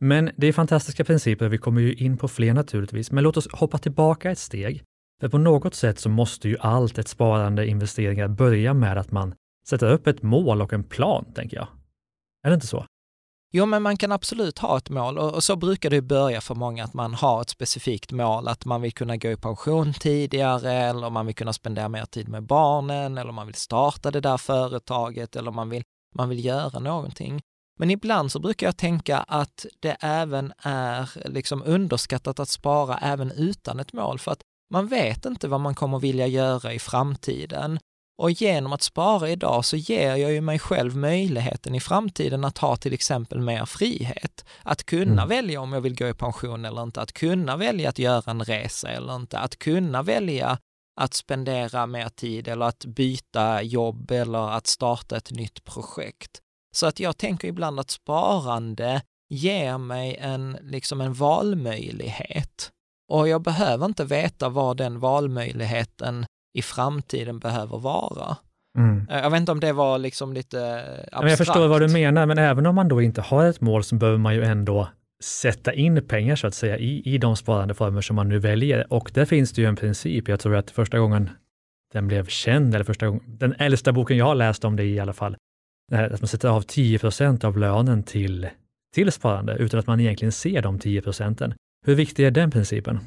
Men 0.04 0.32
det 0.38 0.48
är 0.48 0.54
fantastiska 0.54 1.04
principer, 1.04 1.50
vi 1.50 1.58
kommer 1.58 1.82
ju 1.82 1.94
in 1.94 2.18
på 2.18 2.28
fler 2.28 2.54
naturligtvis, 2.54 3.12
men 3.12 3.24
låt 3.24 3.38
oss 3.38 3.48
hoppa 3.52 3.78
tillbaka 3.78 4.32
ett 4.32 4.40
steg. 4.40 4.84
För 5.22 5.30
på 5.30 5.38
något 5.38 5.76
sätt 5.76 6.00
så 6.00 6.10
måste 6.10 6.50
ju 6.50 6.58
allt 6.60 6.98
ett 6.98 7.08
sparande, 7.08 7.68
investeringar 7.68 8.28
börja 8.28 8.74
med 8.74 8.98
att 8.98 9.12
man 9.12 9.36
sätter 9.68 9.92
upp 9.92 10.08
ett 10.08 10.22
mål 10.22 10.62
och 10.62 10.74
en 10.74 10.84
plan, 10.84 11.26
tänker 11.36 11.58
jag. 11.58 11.68
Är 12.44 12.50
det 12.50 12.54
inte 12.54 12.68
så? 12.68 12.86
Jo, 13.52 13.66
men 13.66 13.82
man 13.82 13.98
kan 13.98 14.12
absolut 14.12 14.60
ha 14.60 14.78
ett 14.78 14.90
mål 14.90 15.18
och, 15.18 15.44
så 15.44 15.56
brukar 15.56 15.90
det 15.90 15.96
ju 15.96 16.02
börja 16.02 16.42
för 16.42 16.56
många 16.56 16.84
att 16.84 16.94
man 16.94 17.14
har 17.14 17.42
ett 17.42 17.50
specifikt 17.50 18.12
mål, 18.12 18.48
att 18.48 18.66
man 18.66 18.82
vill 18.82 18.94
kunna 18.94 19.18
gå 19.18 19.30
i 19.30 19.38
pension 19.38 19.94
tidigare 19.94 20.72
eller 20.72 21.10
man 21.10 21.26
vill 21.26 21.36
kunna 21.36 21.54
spendera 21.54 21.90
mer 21.90 22.06
tid 22.06 22.30
med 22.30 22.44
barnen 22.44 23.18
eller 23.18 23.32
man 23.32 23.48
vill 23.48 23.56
starta 23.56 24.12
det 24.12 24.22
där 24.22 24.38
företaget 24.38 25.36
eller 25.36 25.52
man 25.52 25.70
vill, 25.70 25.84
man 26.16 26.30
vill 26.30 26.46
göra 26.46 26.80
någonting. 26.80 27.42
Men 27.80 27.92
ibland 27.92 28.32
så 28.32 28.40
brukar 28.40 28.68
jag 28.68 28.78
tänka 28.78 29.18
att 29.18 29.66
det 29.80 29.98
även 30.00 30.54
är 30.64 31.10
liksom 31.30 31.64
underskattat 31.66 32.40
att 32.40 32.50
spara 32.50 32.98
även 32.98 33.32
utan 33.32 33.80
ett 33.80 33.94
mål 33.94 34.20
för 34.20 34.32
att 34.32 34.42
man 34.74 34.88
vet 34.88 35.26
inte 35.26 35.48
vad 35.48 35.60
man 35.62 35.76
kommer 35.76 36.00
vilja 36.00 36.28
göra 36.28 36.74
i 36.74 36.80
framtiden. 36.80 37.80
Och 38.22 38.32
genom 38.32 38.74
att 38.74 38.82
spara 38.82 39.30
idag 39.30 39.66
så 39.66 39.78
ger 39.78 40.16
jag 40.16 40.32
ju 40.32 40.42
mig 40.42 40.60
själv 40.60 40.96
möjligheten 40.96 41.76
i 41.76 41.80
framtiden 41.80 42.46
att 42.46 42.58
ha 42.58 42.76
till 42.76 42.94
exempel 42.94 43.40
mer 43.40 43.66
frihet. 43.66 44.46
Att 44.64 44.84
kunna 44.84 45.22
Mm. 45.22 45.30
välja 45.30 45.62
om 45.62 45.74
jag 45.74 45.82
vill 45.82 45.96
gå 45.96 46.08
i 46.08 46.14
pension 46.14 46.66
eller 46.66 46.84
inte, 46.84 47.02
att 47.02 47.14
kunna 47.14 47.58
välja 47.58 47.90
att 47.90 48.00
göra 48.00 48.32
en 48.32 48.44
resa 48.44 48.90
eller 48.90 49.16
inte, 49.16 49.40
att 49.40 49.60
kunna 49.60 50.04
välja 50.04 50.58
att 51.02 51.14
spendera 51.14 51.86
mer 51.86 52.10
tid 52.10 52.48
eller 52.48 52.66
att 52.66 52.86
byta 52.86 53.62
jobb 53.62 54.12
eller 54.12 54.52
att 54.52 54.68
starta 54.68 55.18
ett 55.18 55.32
nytt 55.32 55.64
projekt. 55.64 56.42
Så 56.76 56.88
att 56.88 57.00
jag 57.00 57.18
tänker 57.18 57.48
ibland 57.48 57.80
att 57.80 57.92
sparande 57.92 59.02
ger 59.30 59.78
mig 59.78 60.18
en, 60.20 60.58
liksom 60.62 61.02
en 61.02 61.14
valmöjlighet. 61.14 62.70
Och 63.12 63.28
jag 63.28 63.42
behöver 63.42 63.86
inte 63.86 64.06
veta 64.06 64.50
vad 64.50 64.78
den 64.78 65.00
valmöjligheten 65.00 66.26
i 66.58 66.62
framtiden 66.62 67.40
behöver 67.40 67.78
vara. 67.78 68.38
Mm. 68.78 69.08
Eh, 69.10 69.20
Jag 69.20 69.30
vet 69.30 69.40
inte 69.40 69.52
om 69.52 69.60
det 69.60 69.74
var 69.74 69.98
liksom 69.98 70.34
lite 70.34 70.80
abstrakt. 70.80 71.22
Men 71.22 71.30
jag 71.30 71.38
förstår 71.38 71.68
vad 71.68 71.82
du 71.82 71.88
menar, 71.88 72.26
men 72.26 72.38
även 72.38 72.66
om 72.66 72.76
man 72.76 72.88
då 72.88 73.02
inte 73.02 73.22
har 73.22 73.46
ett 73.46 73.62
mål 73.62 73.84
så 73.84 73.96
behöver 73.96 74.18
man 74.20 74.36
ju 74.36 74.44
ändå 74.44 74.88
sätta 75.24 75.74
in 75.74 76.08
pengar 76.08 76.36
så 76.36 76.48
att 76.48 76.54
säga 76.54 76.78
i, 76.78 77.02
i 77.06 77.18
de 77.18 77.36
sparandeformer 77.36 78.02
som 78.02 78.16
man 78.16 78.30
nu 78.30 78.40
väljer. 78.40 78.94
Och 78.94 79.12
där 79.14 79.26
finns 79.26 79.52
det 79.52 79.62
ju 79.62 79.68
en 79.68 79.76
princip, 79.76 80.28
jag 80.28 80.40
tror 80.40 80.56
att 80.56 80.72
första 80.72 81.00
gången 81.00 81.30
den 81.94 82.08
blev 82.08 82.26
känd, 82.26 82.76
eller 82.76 82.86
första 82.86 83.08
gången, 83.08 83.24
den 83.28 83.56
äldsta 83.60 83.92
boken 83.92 84.18
jag 84.18 84.26
har 84.26 84.36
läst 84.36 84.66
om 84.66 84.76
det 84.76 84.84
i 84.84 85.00
alla 85.00 85.14
fall, 85.14 85.36
här 85.96 86.10
att 86.10 86.22
man 86.22 86.28
sätter 86.28 86.50
av 86.50 86.64
10% 86.66 87.46
av 87.46 87.58
lönen 87.58 88.04
till, 88.04 88.50
till 88.96 89.12
sparande 89.12 89.54
utan 89.56 89.80
att 89.80 89.88
man 89.88 90.00
egentligen 90.00 90.32
ser 90.32 90.62
de 90.62 90.80
10 90.80 91.02
procenten. 91.02 91.54
Hur 91.86 91.96
viktig 91.96 92.26
är 92.26 92.32
den 92.32 92.52
principen? 92.52 93.00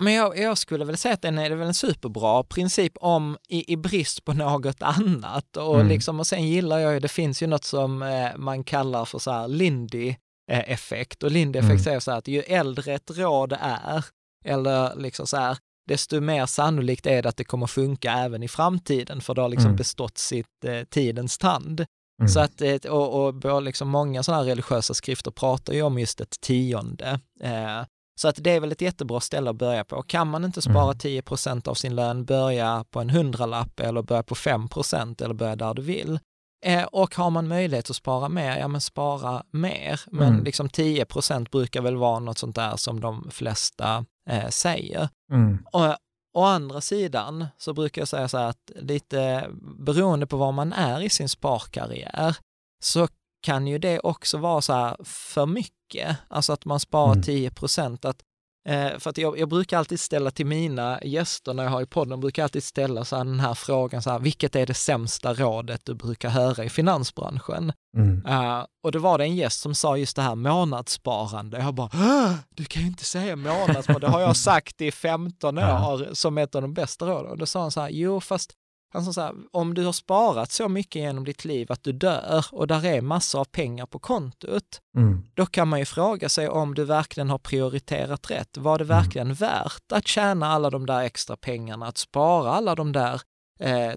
Men 0.00 0.12
jag, 0.12 0.38
jag 0.38 0.58
skulle 0.58 0.84
väl 0.84 0.96
säga 0.96 1.14
att 1.14 1.22
den 1.22 1.38
är 1.38 1.50
väl 1.50 1.66
en 1.68 1.74
superbra 1.74 2.42
princip 2.44 2.92
om 2.96 3.36
i, 3.48 3.72
i 3.72 3.76
brist 3.76 4.24
på 4.24 4.32
något 4.32 4.76
annat. 4.82 5.56
Och, 5.56 5.74
Mm. 5.74 5.88
liksom, 5.88 6.20
och 6.20 6.26
sen 6.26 6.48
gillar 6.48 6.78
jag 6.78 6.92
ju, 6.94 7.00
det 7.00 7.08
finns 7.08 7.42
ju 7.42 7.46
något 7.46 7.64
som 7.64 8.02
eh, 8.02 8.28
man 8.36 8.64
kallar 8.64 9.04
för 9.04 9.18
så 9.18 9.30
här 9.30 9.48
Lindy-effekt. 9.48 11.22
Och 11.22 11.30
Lindy-effekt 11.30 11.70
Mm. 11.70 11.82
säger 11.82 12.00
så 12.00 12.10
här 12.10 12.18
att 12.18 12.28
ju 12.28 12.40
äldre 12.42 12.94
ett 12.94 13.10
råd 13.18 13.52
är, 13.60 14.04
eller 14.44 14.96
liksom 14.96 15.26
så 15.26 15.36
här, 15.36 15.56
desto 15.88 16.20
mer 16.20 16.46
sannolikt 16.46 17.06
är 17.06 17.22
det 17.22 17.28
att 17.28 17.36
det 17.36 17.44
kommer 17.44 17.66
funka 17.66 18.12
även 18.12 18.42
i 18.42 18.48
framtiden, 18.48 19.20
för 19.20 19.34
det 19.34 19.40
har 19.42 19.48
liksom 19.48 19.66
Mm. 19.66 19.76
bestått 19.76 20.18
sitt 20.18 20.64
eh, 20.64 20.82
tidens 20.90 21.38
tand. 21.38 21.84
Mm. 22.20 22.28
Så 22.28 22.40
att, 22.40 22.60
eh, 22.60 22.76
och, 22.92 23.34
och 23.44 23.62
liksom 23.62 23.88
många 23.88 24.22
sådana 24.22 24.42
här 24.42 24.48
religiösa 24.48 24.94
skrifter 24.94 25.30
pratar 25.30 25.72
ju 25.72 25.82
om 25.82 25.98
just 25.98 26.20
ett 26.20 26.40
tionde. 26.40 27.20
Eh, 27.42 27.84
så 28.20 28.28
att 28.28 28.36
det 28.40 28.50
är 28.50 28.60
väl 28.60 28.72
ett 28.72 28.80
jättebra 28.80 29.20
ställe 29.20 29.50
att 29.50 29.56
börja 29.56 29.84
på. 29.84 30.02
Kan 30.02 30.28
man 30.28 30.44
inte 30.44 30.62
spara 30.62 30.84
Mm. 30.84 30.98
10% 30.98 31.68
av 31.68 31.74
sin 31.74 31.94
lön, 31.94 32.24
börja 32.24 32.84
på 32.90 33.00
en 33.00 33.10
hundralapp 33.10 33.80
eller 33.80 34.02
börja 34.02 34.22
på 34.22 34.34
5% 34.34 35.22
eller 35.24 35.34
börja 35.34 35.56
där 35.56 35.74
du 35.74 35.82
vill. 35.82 36.18
Eh, 36.64 36.82
och 36.84 37.14
har 37.16 37.30
man 37.30 37.48
möjlighet 37.48 37.90
att 37.90 37.96
spara 37.96 38.28
mer, 38.28 38.56
ja 38.58 38.68
men 38.68 38.80
spara 38.80 39.42
mer. 39.50 40.00
Men 40.06 40.28
Mm. 40.32 40.44
liksom 40.44 40.68
10% 40.68 41.50
brukar 41.50 41.82
väl 41.82 41.96
vara 41.96 42.18
något 42.18 42.38
sånt 42.38 42.56
där 42.56 42.76
som 42.76 43.00
de 43.00 43.28
flesta 43.30 44.04
eh, 44.30 44.48
säger. 44.48 45.08
Mm. 45.32 45.58
Och, 45.72 45.96
å 46.34 46.42
andra 46.44 46.80
sidan 46.80 47.46
så 47.58 47.72
brukar 47.74 48.00
jag 48.00 48.08
säga 48.08 48.28
så 48.28 48.38
här 48.38 48.48
att 48.48 48.70
lite 48.74 49.50
beroende 49.78 50.26
på 50.26 50.36
var 50.36 50.52
man 50.52 50.72
är 50.72 51.00
i 51.00 51.10
sin 51.10 51.28
sparkarriär 51.28 52.36
så 52.84 53.08
kan 53.42 53.66
ju 53.66 53.78
det 53.78 54.00
också 54.00 54.38
vara 54.38 54.60
så 54.60 54.72
här 54.72 54.96
för 55.04 55.46
mycket, 55.46 56.16
alltså 56.28 56.52
att 56.52 56.64
man 56.64 56.80
sparar 56.80 57.12
Mm. 57.12 57.22
10 57.22 57.50
procent. 57.50 58.04
Att, 58.04 58.22
eh, 58.68 58.98
för 58.98 59.10
att 59.10 59.18
jag, 59.18 59.38
jag 59.38 59.48
brukar 59.48 59.78
alltid 59.78 60.00
ställa 60.00 60.30
till 60.30 60.46
mina 60.46 61.00
gäster 61.02 61.54
när 61.54 61.62
jag 61.64 61.70
har 61.70 61.82
i 61.82 61.86
podden, 61.86 62.20
brukar 62.20 62.42
jag 62.42 62.44
alltid 62.46 62.64
ställa 62.64 63.04
så 63.04 63.16
här, 63.16 63.24
den 63.24 63.40
här 63.40 63.54
frågan, 63.54 64.02
så 64.02 64.10
här, 64.10 64.18
vilket 64.18 64.56
är 64.56 64.66
det 64.66 64.74
sämsta 64.74 65.34
rådet 65.34 65.80
du 65.84 65.94
brukar 65.94 66.28
höra 66.28 66.64
i 66.64 66.68
finansbranschen? 66.68 67.72
Mm. 67.96 68.26
Uh, 68.26 68.64
och 68.84 68.92
då 68.92 68.98
var 68.98 69.18
det 69.18 69.24
en 69.24 69.36
gäst 69.36 69.60
som 69.60 69.74
sa 69.74 69.96
just 69.96 70.16
det 70.16 70.22
här 70.22 70.34
månadssparande. 70.34 71.58
Jag 71.58 71.74
bara, 71.74 71.90
"Åh, 71.94 72.32
du 72.50 72.64
kan 72.64 72.82
ju 72.82 72.88
inte 72.88 73.04
säga 73.04 73.36
månadssparande, 73.36 74.06
det 74.06 74.12
har 74.12 74.20
jag 74.20 74.36
sagt 74.36 74.80
i 74.80 74.90
15 74.92 75.56
Ja. 75.60 75.92
år 75.92 76.08
som 76.12 76.38
ett 76.38 76.54
av 76.54 76.62
de 76.62 76.74
bästa 76.74 77.06
råden. 77.06 77.30
Och 77.30 77.38
då 77.38 77.46
sa 77.46 77.60
han 77.60 77.70
så 77.70 77.80
här, 77.80 77.88
jo 77.90 78.20
fast 78.20 78.52
han 78.92 79.04
sa 79.04 79.12
så 79.12 79.20
här, 79.20 79.34
om 79.52 79.74
du 79.74 79.84
har 79.84 79.92
sparat 79.92 80.52
så 80.52 80.68
mycket 80.68 81.02
genom 81.02 81.24
ditt 81.24 81.44
liv 81.44 81.72
att 81.72 81.82
du 81.82 81.92
dör 81.92 82.44
och 82.52 82.66
där 82.66 82.84
är 82.86 83.00
massor 83.00 83.40
av 83.40 83.44
pengar 83.44 83.86
på 83.86 83.98
kontot, 83.98 84.80
Mm. 84.96 85.24
då 85.34 85.46
kan 85.46 85.68
man 85.68 85.78
ju 85.78 85.84
fråga 85.84 86.28
sig 86.28 86.48
om 86.48 86.74
du 86.74 86.84
verkligen 86.84 87.30
har 87.30 87.38
prioriterat 87.38 88.30
rätt. 88.30 88.56
Var 88.56 88.78
det 88.78 88.84
Mm. 88.84 88.96
verkligen 88.96 89.34
värt 89.34 89.92
att 89.92 90.06
tjäna 90.06 90.46
alla 90.46 90.70
de 90.70 90.86
där 90.86 91.00
extra 91.00 91.36
pengarna, 91.36 91.86
att 91.86 91.98
spara 91.98 92.52
alla 92.52 92.74
de 92.74 92.92
där 92.92 93.20
eh, 93.60 93.92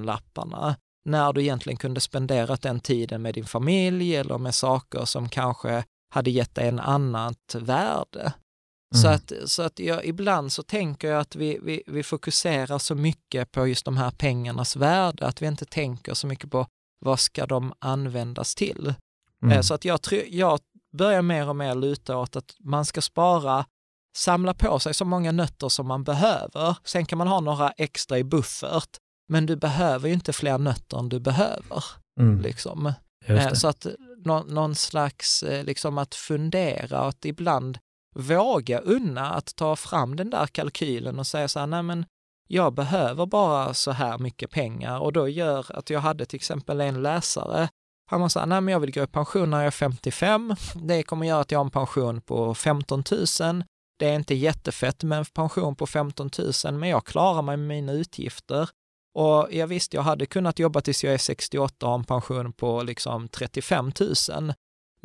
tusenlapparna, 0.00 0.76
när 1.04 1.32
du 1.32 1.40
egentligen 1.42 1.76
kunde 1.76 2.00
spendera 2.00 2.56
den 2.56 2.80
tiden 2.80 3.22
med 3.22 3.34
din 3.34 3.44
familj 3.44 4.16
eller 4.16 4.38
med 4.38 4.54
saker 4.54 5.04
som 5.04 5.28
kanske 5.28 5.84
hade 6.14 6.30
gett 6.30 6.54
dig 6.54 6.68
en 6.68 6.80
annat 6.80 7.54
värde. 7.54 8.32
Så 8.94 9.06
Mm. 9.06 9.14
att, 9.16 9.32
så 9.50 9.62
att 9.62 9.78
jag, 9.78 10.04
ibland 10.04 10.52
så 10.52 10.62
tänker 10.62 11.08
jag 11.08 11.20
att 11.20 11.36
vi, 11.36 11.58
vi, 11.62 11.82
vi 11.86 12.02
fokuserar 12.02 12.78
så 12.78 12.94
mycket 12.94 13.52
på 13.52 13.66
just 13.66 13.84
de 13.84 13.96
här 13.96 14.10
pengarnas 14.10 14.76
värde, 14.76 15.26
att 15.26 15.42
vi 15.42 15.46
inte 15.46 15.64
tänker 15.64 16.14
så 16.14 16.26
mycket 16.26 16.50
på 16.50 16.66
vad 17.04 17.20
ska 17.20 17.46
de 17.46 17.72
användas 17.78 18.54
till. 18.54 18.94
Mm. 19.42 19.56
Eh, 19.56 19.62
Så 19.62 19.74
att 19.74 19.84
jag, 19.84 19.98
jag 20.28 20.60
börjar 20.98 21.22
mer 21.22 21.48
och 21.48 21.56
mer 21.56 21.74
luta 21.74 22.16
åt 22.16 22.36
att 22.36 22.54
man 22.60 22.84
ska 22.84 23.02
spara, 23.02 23.64
samla 24.16 24.54
på 24.54 24.78
sig 24.78 24.94
så 24.94 25.04
många 25.04 25.32
nötter 25.32 25.68
som 25.68 25.86
man 25.86 26.04
behöver. 26.04 26.76
Sen 26.84 27.06
kan 27.06 27.18
man 27.18 27.28
ha 27.28 27.40
några 27.40 27.70
extra 27.70 28.18
i 28.18 28.24
buffert, 28.24 28.96
men 29.28 29.46
du 29.46 29.56
behöver 29.56 30.08
ju 30.08 30.14
inte 30.14 30.32
fler 30.32 30.58
nötter 30.58 30.98
än 30.98 31.08
du 31.08 31.20
behöver. 31.20 31.84
Mm. 32.20 32.40
Liksom. 32.40 32.92
Eh. 33.24 33.52
Så 33.52 33.68
att 33.68 33.86
nå, 34.24 34.42
någon 34.42 34.74
slags, 34.74 35.42
eh, 35.42 35.64
liksom 35.64 35.98
att 35.98 36.14
fundera 36.14 37.00
att 37.00 37.24
ibland 37.24 37.78
våga 38.16 38.78
unna 38.78 39.30
att 39.34 39.56
ta 39.56 39.76
fram 39.76 40.16
den 40.16 40.30
där 40.30 40.46
kalkylen 40.46 41.18
och 41.18 41.26
säga 41.26 41.48
så 41.48 41.58
här, 41.58 41.66
nej 41.66 41.82
men 41.82 42.06
jag 42.48 42.74
behöver 42.74 43.26
bara 43.26 43.74
så 43.74 43.90
här 43.90 44.18
mycket 44.18 44.50
pengar 44.50 45.00
och 45.00 45.12
då 45.12 45.28
gör 45.28 45.76
att 45.78 45.90
jag 45.90 46.00
hade 46.00 46.26
till 46.26 46.36
exempel 46.36 46.80
en 46.80 47.02
läsare, 47.02 47.68
han 48.10 48.20
var 48.20 48.28
så 48.28 48.38
här, 48.38 48.46
nej 48.46 48.60
men 48.60 48.72
jag 48.72 48.80
vill 48.80 48.92
gå 48.92 49.02
i 49.02 49.06
pension 49.06 49.50
när 49.50 49.58
jag 49.58 49.66
är 49.66 49.70
55, 49.70 50.54
det 50.74 51.02
kommer 51.02 51.26
göra 51.26 51.40
att 51.40 51.50
jag 51.50 51.58
har 51.58 51.64
en 51.64 51.70
pension 51.70 52.20
på 52.20 52.54
15 52.54 53.02
000, 53.40 53.64
det 53.98 54.06
är 54.06 54.14
inte 54.14 54.34
jättefett 54.34 55.02
med 55.02 55.18
en 55.18 55.24
pension 55.24 55.76
på 55.76 55.86
15 55.86 56.30
000, 56.64 56.74
men 56.74 56.88
jag 56.88 57.06
klarar 57.06 57.42
mig 57.42 57.56
med 57.56 57.68
mina 57.68 57.92
utgifter. 57.92 58.68
Och 59.18 59.48
jag 59.50 59.66
visste, 59.66 59.96
jag 59.96 60.02
hade 60.02 60.26
kunnat 60.26 60.58
jobba 60.58 60.80
tills 60.80 61.04
jag 61.04 61.14
är 61.14 61.18
68 61.18 61.86
och 61.86 61.90
ha 61.90 61.98
en 61.98 62.04
pension 62.04 62.52
på 62.52 62.82
liksom 62.82 63.28
35 63.28 63.92
000. 64.00 64.54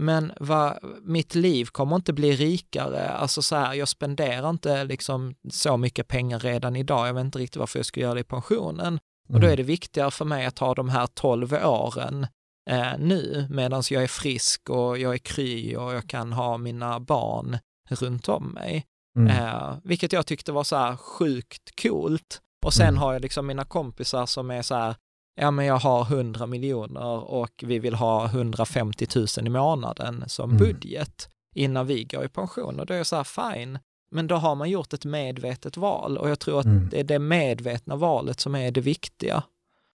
Men 0.02 0.32
vad, 0.40 0.78
mitt 1.02 1.36
liv 1.36 1.66
kommer 1.66 1.96
inte 1.96 2.14
bli 2.14 2.32
rikare. 2.36 3.10
Alltså 3.10 3.42
så 3.42 3.56
här, 3.56 3.74
jag 3.74 3.88
spenderar 3.88 4.50
inte 4.50 4.84
liksom 4.84 5.36
så 5.50 5.78
mycket 5.78 6.08
pengar 6.08 6.40
redan 6.40 6.76
idag. 6.76 7.08
Jag 7.08 7.14
vet 7.14 7.26
inte 7.26 7.40
riktigt 7.40 7.60
varför 7.60 7.80
jag 7.80 7.86
ska 7.86 8.00
göra 8.00 8.14
det 8.14 8.20
i 8.20 8.24
pensionen. 8.24 9.00
Och 9.30 9.40
då 9.40 9.48
Mm. 9.48 9.52
är 9.54 9.58
det 9.58 9.64
viktigare 9.64 10.12
för 10.12 10.26
mig 10.26 10.46
att 10.46 10.60
ha 10.60 10.74
de 10.74 10.90
här 10.90 11.08
12 11.08 11.54
åren 11.54 12.28
eh, 12.70 12.98
nu, 13.00 13.48
medan 13.50 13.84
jag 13.92 14.04
är 14.04 14.08
frisk 14.08 14.70
och 14.70 14.98
jag 14.98 15.14
är 15.14 15.18
kry 15.18 15.76
och 15.76 15.94
jag 15.94 16.08
kan 16.08 16.34
ha 16.34 16.58
mina 16.58 17.00
barn 17.00 17.58
runt 17.90 18.30
om 18.30 18.48
mig. 18.48 18.86
Mm. 19.18 19.38
Eh, 19.38 19.76
vilket 19.84 20.14
jag 20.14 20.26
tyckte 20.26 20.52
var 20.52 20.64
så 20.64 20.76
här 20.76 20.96
sjukt 20.96 21.82
coolt. 21.82 22.42
Och 22.66 22.74
sen 22.74 22.88
Mm. 22.88 22.98
har 22.98 23.14
jag 23.14 23.22
liksom 23.22 23.48
mina 23.48 23.66
kompisar 23.66 24.26
som 24.26 24.52
är 24.52 24.62
så 24.62 24.76
här, 24.76 24.96
ja 25.36 25.52
men 25.52 25.66
jag 25.66 25.78
har 25.78 26.02
100 26.06 26.46
miljoner 26.46 27.32
och 27.32 27.64
vi 27.68 27.80
vill 27.80 27.94
ha 27.94 28.26
150 28.26 29.08
000 29.16 29.28
i 29.48 29.50
månaden 29.50 30.24
som 30.28 30.50
Mm. 30.52 30.58
budget 30.64 31.30
innan 31.56 31.88
vi 31.88 32.04
går 32.04 32.26
i 32.26 32.28
pension. 32.28 32.80
Och 32.80 32.86
då 32.86 32.94
är 32.94 32.98
jag 32.98 33.06
så 33.08 33.16
här, 33.16 33.24
fine, 33.54 33.80
men 34.12 34.28
då 34.28 34.36
har 34.36 34.56
man 34.56 34.70
gjort 34.70 34.94
ett 34.94 35.06
medvetet 35.06 35.78
val 35.78 36.18
och 36.18 36.30
jag 36.30 36.40
tror 36.40 36.60
att 36.60 36.66
Mm. 36.66 36.88
det 36.92 37.00
är 37.00 37.04
det 37.04 37.20
medvetna 37.20 37.96
valet 37.96 38.40
som 38.40 38.56
är 38.56 38.72
det 38.72 38.82
viktiga. 38.82 39.44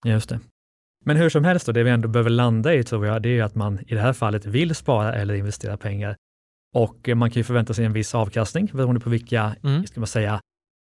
Just 0.04 0.28
det. 0.28 0.40
Men 1.04 1.16
hur 1.16 1.28
som 1.30 1.44
helst, 1.44 1.66
då, 1.66 1.72
det 1.72 1.82
vi 1.82 1.90
ändå 1.90 2.08
behöver 2.08 2.30
landa 2.30 2.74
i 2.74 2.84
tror 2.84 3.06
jag, 3.06 3.22
det 3.22 3.28
är 3.28 3.32
ju 3.32 3.40
att 3.40 3.54
man 3.54 3.78
i 3.86 3.94
det 3.94 4.00
här 4.00 4.12
fallet 4.12 4.46
vill 4.46 4.74
spara 4.74 5.14
eller 5.14 5.34
investera 5.34 5.76
pengar. 5.76 6.16
Och 6.74 7.08
man 7.16 7.30
kan 7.30 7.40
ju 7.40 7.44
förvänta 7.44 7.74
sig 7.74 7.84
en 7.84 7.92
viss 7.92 8.14
avkastning 8.14 8.70
beroende 8.72 9.00
på 9.00 9.10
vilka, 9.10 9.56
Mm. 9.64 9.86
ska 9.86 10.00
man 10.00 10.06
säga, 10.06 10.40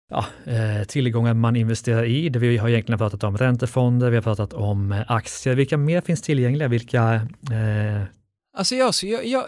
ja, 0.09 0.25
eh, 0.45 0.83
tillgångar 0.87 1.33
man 1.33 1.55
investerar 1.55 2.03
i. 2.05 2.29
Det 2.29 2.39
vi 2.39 2.57
har 2.57 2.69
egentligen 2.69 2.99
pratat 2.99 3.23
om 3.23 3.37
räntefonder, 3.37 4.09
vi 4.09 4.15
har 4.15 4.23
pratat 4.23 4.53
om 4.53 4.91
eh, 4.91 5.11
aktier. 5.11 5.55
Vilka 5.55 5.77
mer 5.77 6.01
finns 6.01 6.21
tillgängliga? 6.21 6.67
Vilka, 6.67 7.13
eh, 7.51 8.03
Alltså 8.57 8.75
jag, 8.75 8.93
jag, 9.03 9.25
jag, 9.25 9.45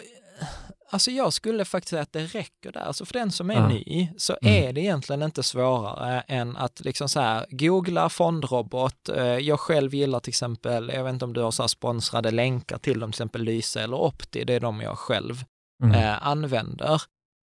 alltså 0.92 1.12
jag 1.12 1.34
skulle 1.34 1.66
faktiskt 1.66 1.90
säga 1.90 2.02
att 2.02 2.14
det 2.14 2.26
räcker 2.26 2.72
där. 2.72 2.80
Alltså 2.82 3.06
för 3.06 3.14
den 3.14 3.32
som 3.32 3.50
är 3.52 3.56
Ja. 3.56 3.68
ny 3.68 4.10
så 4.18 4.38
Mm. 4.42 4.64
är 4.64 4.74
det 4.74 4.82
egentligen 4.82 5.24
inte 5.24 5.44
svårare 5.44 6.22
än 6.28 6.58
att 6.58 6.80
liksom 6.80 7.10
så 7.10 7.20
här, 7.20 7.46
googla 7.50 8.10
fondrobot. 8.10 9.10
Eh, 9.10 9.24
Jag 9.26 9.60
själv 9.60 9.94
gillar 9.94 10.20
till 10.20 10.30
exempel, 10.32 10.92
jag 10.94 11.04
vet 11.04 11.14
inte 11.14 11.26
om 11.26 11.34
du 11.34 11.42
har 11.42 11.52
så 11.52 11.68
sponsrade 11.68 12.32
länkar 12.32 12.78
till 12.78 13.00
dem, 13.00 13.12
till 13.12 13.16
exempel 13.18 13.42
Lyse 13.44 13.82
eller 13.82 13.98
Opti, 13.98 14.44
det 14.44 14.54
är 14.54 14.60
de 14.60 14.82
jag 14.82 14.98
själv 14.98 15.44
mm, 15.84 15.96
eh, 15.96 16.28
använder. 16.28 17.02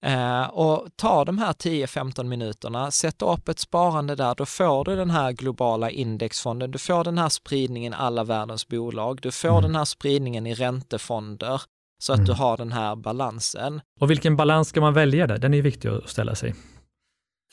Eh, 0.03 0.43
och 0.43 0.87
ta 0.95 1.25
de 1.25 1.37
här 1.37 1.53
10-15 1.53 2.23
minuterna, 2.23 2.91
sätta 2.91 3.33
upp 3.33 3.49
ett 3.49 3.59
sparande 3.59 4.15
där, 4.15 4.35
då 4.35 4.45
får 4.45 4.85
du 4.85 4.95
den 4.95 5.09
här 5.09 5.31
globala 5.31 5.89
indexfonden, 5.89 6.71
du 6.71 6.77
får 6.79 7.03
den 7.03 7.17
här 7.17 7.29
spridningen 7.29 7.93
i 7.93 7.95
alla 7.99 8.23
världens 8.23 8.67
bolag, 8.67 9.19
du 9.21 9.31
får 9.31 9.49
Mm. 9.49 9.61
den 9.61 9.75
här 9.75 9.85
spridningen 9.85 10.47
i 10.47 10.53
räntefonder, 10.53 11.61
så 12.03 12.13
att 12.13 12.17
Mm. 12.19 12.25
du 12.27 12.33
har 12.33 12.57
den 12.57 12.71
här 12.71 12.95
balansen. 12.95 13.81
och 13.99 14.11
vilken 14.11 14.35
balans 14.35 14.67
ska 14.67 14.81
man 14.81 14.93
välja 14.93 15.27
där? 15.27 15.37
Den 15.37 15.53
är 15.53 15.61
viktig 15.61 15.89
att 15.89 16.09
ställa 16.09 16.35
sig. 16.35 16.55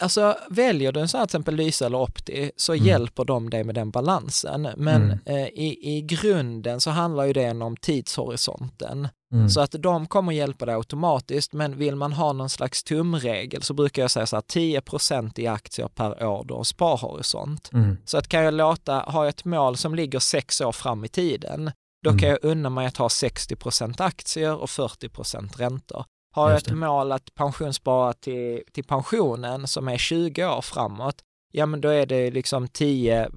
Alltså 0.00 0.36
väljer 0.50 0.92
du 0.92 1.00
en 1.00 1.08
sån 1.08 1.18
här 1.18 1.26
till 1.26 1.30
exempel 1.30 1.54
Lyse 1.56 1.86
eller 1.86 1.98
Opti 1.98 2.50
så 2.56 2.72
Mm. 2.74 2.86
hjälper 2.86 3.24
de 3.24 3.50
dig 3.50 3.64
med 3.64 3.74
den 3.74 3.90
balansen. 3.90 4.68
Men 4.76 5.02
Mm. 5.02 5.18
eh, 5.24 5.46
i, 5.48 5.96
i 5.96 6.02
grunden 6.02 6.80
så 6.80 6.90
handlar 6.90 7.24
ju 7.24 7.32
det 7.32 7.50
om 7.50 7.76
tidshorisonten. 7.76 9.08
Mm. 9.34 9.48
Så 9.50 9.60
att 9.60 9.74
de 9.78 10.06
kommer 10.06 10.32
hjälpa 10.32 10.66
dig 10.66 10.74
automatiskt, 10.74 11.52
men 11.52 11.76
vill 11.78 11.96
man 11.96 12.12
ha 12.12 12.32
någon 12.32 12.50
slags 12.50 12.82
tumregel 12.84 13.62
så 13.62 13.74
brukar 13.74 14.02
jag 14.02 14.10
säga 14.10 14.26
så 14.26 14.36
här 14.36 14.42
10% 14.42 15.38
i 15.38 15.46
aktier 15.46 15.88
per 15.88 16.24
år 16.24 16.44
då, 16.44 16.64
sparhorisont. 16.64 17.70
Mm. 17.72 17.96
Så 18.04 18.18
att 18.18 18.28
kan 18.28 18.42
jag 18.44 18.54
låta, 18.54 19.04
jag 19.24 19.28
ett 19.28 19.44
mål 19.44 19.76
som 19.76 19.94
ligger 19.94 20.18
sex 20.18 20.60
år 20.60 20.72
fram 20.72 21.04
i 21.04 21.08
tiden, 21.08 21.70
då 22.04 22.10
Mm. 22.10 22.20
kan 22.20 22.28
jag 22.28 22.38
unna 22.42 22.70
mig 22.70 22.86
att 22.86 22.96
ha 22.96 23.08
60% 23.08 24.00
aktier 24.00 24.54
och 24.62 24.70
40% 24.70 25.56
räntor. 25.58 26.04
Har 26.34 26.52
ett 26.52 26.72
mål 26.72 27.12
att 27.12 27.34
pensionsspara 27.34 28.12
till, 28.12 28.62
till 28.72 28.84
pensionen 28.84 29.66
som 29.66 29.88
är 29.88 29.98
20 29.98 30.46
år 30.46 30.62
framåt, 30.62 31.22
ja 31.52 31.66
men 31.66 31.80
då 31.80 31.88
är 31.88 32.06
det 32.06 32.30
liksom 32.30 32.68
10 32.68 33.28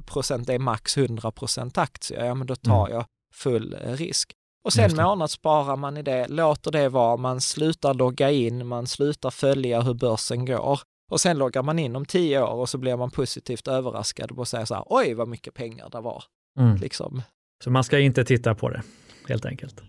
det 0.45 0.53
är 0.53 0.59
max 0.59 0.97
100 0.97 1.31
aktier, 1.73 2.25
ja 2.25 2.35
men 2.35 2.47
då 2.47 2.55
tar 2.55 2.89
jag 2.89 3.05
full 3.33 3.75
risk. 3.83 4.33
Och 4.63 4.73
sen 4.73 4.91
Mm. 4.91 5.05
Månadssparar 5.05 5.75
man 5.75 5.97
i 5.97 6.01
det, 6.01 6.27
låter 6.27 6.71
det 6.71 6.89
vara, 6.89 7.17
man 7.17 7.41
slutar 7.41 7.93
logga 7.93 8.31
in, 8.31 8.67
man 8.67 8.87
slutar 8.87 9.29
följa 9.29 9.81
hur 9.81 9.93
börsen 9.93 10.45
går. 10.45 10.79
Och 11.11 11.21
sen 11.21 11.37
loggar 11.37 11.63
man 11.63 11.79
in 11.79 11.95
om 11.95 12.05
tio 12.05 12.41
år 12.41 12.53
och 12.53 12.69
så 12.69 12.77
blir 12.77 12.95
man 12.95 13.11
positivt 13.11 13.67
överraskad 13.67 14.31
och 14.31 14.47
säger 14.47 14.65
så 14.65 14.75
här, 14.75 14.83
oj 14.87 15.13
vad 15.13 15.27
mycket 15.27 15.53
pengar 15.53 15.89
det 15.89 16.01
var. 16.01 16.23
Mm. 16.59 16.75
Liksom. 16.75 17.21
Så 17.63 17.69
man 17.71 17.83
ska 17.83 17.99
inte 17.99 18.25
titta 18.25 18.55
på 18.55 18.69
det, 18.69 18.81
helt 19.27 19.45
enkelt. 19.45 19.81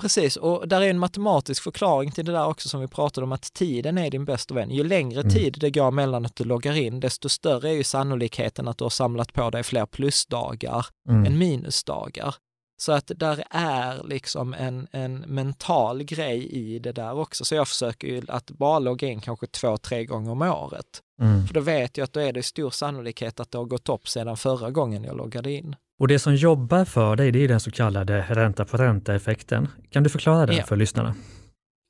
Precis, 0.00 0.36
och 0.36 0.68
där 0.68 0.80
är 0.80 0.90
en 0.90 0.98
matematisk 0.98 1.62
förklaring 1.62 2.10
till 2.10 2.24
det 2.24 2.32
där 2.32 2.46
också 2.46 2.68
som 2.68 2.80
vi 2.80 2.86
pratade 2.88 3.24
om, 3.24 3.32
att 3.32 3.52
tiden 3.52 3.98
är 3.98 4.10
din 4.10 4.24
bästa 4.24 4.54
vän. 4.54 4.70
Ju 4.70 4.84
längre 4.84 5.20
Mm. 5.20 5.32
tid 5.32 5.56
det 5.60 5.70
går 5.70 5.90
mellan 5.90 6.26
att 6.26 6.36
du 6.36 6.44
loggar 6.44 6.76
in, 6.76 7.00
desto 7.00 7.28
större 7.28 7.68
är 7.68 7.72
ju 7.72 7.84
sannolikheten 7.84 8.68
att 8.68 8.78
du 8.78 8.84
har 8.84 8.90
samlat 8.90 9.32
på 9.32 9.50
dig 9.50 9.62
fler 9.62 9.86
plusdagar 9.86 10.86
Mm. 11.08 11.24
än 11.24 11.38
minusdagar. 11.38 12.34
Så 12.82 12.92
att 12.92 13.10
där 13.16 13.44
är 13.50 14.04
liksom 14.08 14.54
en, 14.54 14.86
en 14.92 15.18
mental 15.18 16.02
grej 16.02 16.46
i 16.46 16.78
det 16.78 16.92
där 16.92 17.14
också. 17.18 17.44
Så 17.44 17.54
jag 17.54 17.68
försöker 17.68 18.08
ju 18.08 18.22
att 18.28 18.50
bara 18.50 18.78
logga 18.78 19.08
in 19.08 19.20
kanske 19.20 19.46
två, 19.46 19.76
tre 19.76 20.04
gånger 20.04 20.30
om 20.30 20.42
året. 20.42 20.86
Mm. 21.22 21.46
För 21.46 21.54
då 21.54 21.60
vet 21.60 21.96
jag 21.96 22.04
att 22.04 22.12
då 22.12 22.20
är 22.20 22.32
det 22.32 22.42
stor 22.42 22.70
sannolikhet 22.70 23.40
att 23.40 23.50
det 23.50 23.58
har 23.58 23.64
gått 23.64 23.88
upp 23.88 24.08
sedan 24.08 24.36
förra 24.36 24.70
gången 24.70 25.04
jag 25.04 25.16
loggade 25.16 25.52
in. 25.52 25.76
Och 26.00 26.08
det 26.08 26.18
som 26.18 26.34
jobbar 26.34 26.84
för 26.84 27.16
dig, 27.16 27.32
det 27.32 27.44
är 27.44 27.48
den 27.48 27.60
så 27.60 27.70
kallade 27.70 28.22
ränta 28.28 28.64
på 28.64 28.76
ränta-effekten. 28.76 29.68
Kan 29.90 30.02
du 30.02 30.10
förklara 30.10 30.46
den 30.46 30.56
Ja. 30.56 30.64
för 30.64 30.76
lyssnarna? 30.76 31.14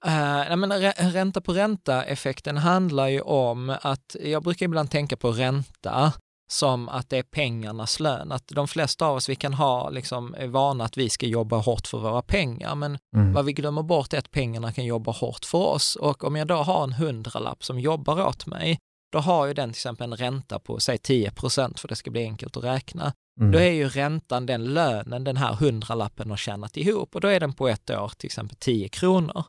Uh, 0.06 0.56
men 0.56 0.72
rä- 0.72 1.10
ränta 1.12 1.40
på 1.40 1.52
ränta-effekten 1.52 2.56
handlar 2.56 3.08
ju 3.08 3.20
om 3.20 3.76
att 3.82 4.16
jag 4.24 4.42
brukar 4.42 4.64
ibland 4.66 4.90
tänka 4.90 5.16
på 5.16 5.32
ränta 5.32 6.12
som 6.52 6.88
att 6.88 7.10
det 7.10 7.18
är 7.18 7.22
pengarnas 7.22 8.00
lön. 8.00 8.32
Att 8.32 8.48
de 8.48 8.68
flesta 8.68 9.06
av 9.06 9.16
oss, 9.16 9.28
vi 9.28 9.36
kan 9.36 9.54
ha 9.54 9.90
liksom, 9.90 10.34
är 10.38 10.46
vana 10.46 10.84
att 10.84 10.96
vi 10.96 11.10
ska 11.10 11.26
jobba 11.26 11.56
hårt 11.56 11.86
för 11.86 11.98
våra 11.98 12.22
pengar, 12.22 12.74
men 12.74 12.98
Mm. 13.16 13.32
vad 13.32 13.44
vi 13.44 13.52
glömmer 13.52 13.82
bort 13.82 14.12
är 14.12 14.18
att 14.18 14.30
pengarna 14.30 14.72
kan 14.72 14.84
jobba 14.84 15.12
hårt 15.12 15.44
för 15.44 15.58
oss. 15.58 15.96
Och 15.96 16.24
om 16.24 16.36
jag 16.36 16.46
då 16.46 16.54
har 16.54 16.84
en 16.84 16.92
hundralapp 16.92 17.64
som 17.64 17.80
jobbar 17.80 18.26
åt 18.26 18.46
mig, 18.46 18.78
då 19.12 19.18
har 19.18 19.46
ju 19.46 19.54
den 19.54 19.68
till 19.72 19.78
exempel 19.78 20.12
en 20.12 20.16
ränta 20.18 20.58
på, 20.58 20.80
säg 20.80 20.98
10 20.98 21.30
procent 21.30 21.80
för 21.80 21.88
det 21.88 21.96
ska 21.96 22.10
bli 22.10 22.22
enkelt 22.22 22.56
att 22.56 22.64
räkna. 22.64 23.12
Mm. 23.40 23.52
Då 23.52 23.58
är 23.58 23.70
ju 23.70 23.88
räntan 23.88 24.46
den 24.46 24.74
lönen 24.74 25.24
den 25.24 25.36
här 25.36 25.54
hundralappen 25.54 26.30
har 26.30 26.36
tjänat 26.36 26.76
ihop 26.76 27.14
och 27.14 27.20
då 27.20 27.28
är 27.28 27.40
den 27.40 27.52
på 27.52 27.68
ett 27.68 27.90
år 27.90 28.12
till 28.16 28.26
exempel 28.26 28.56
10 28.56 28.88
kronor. 28.88 29.44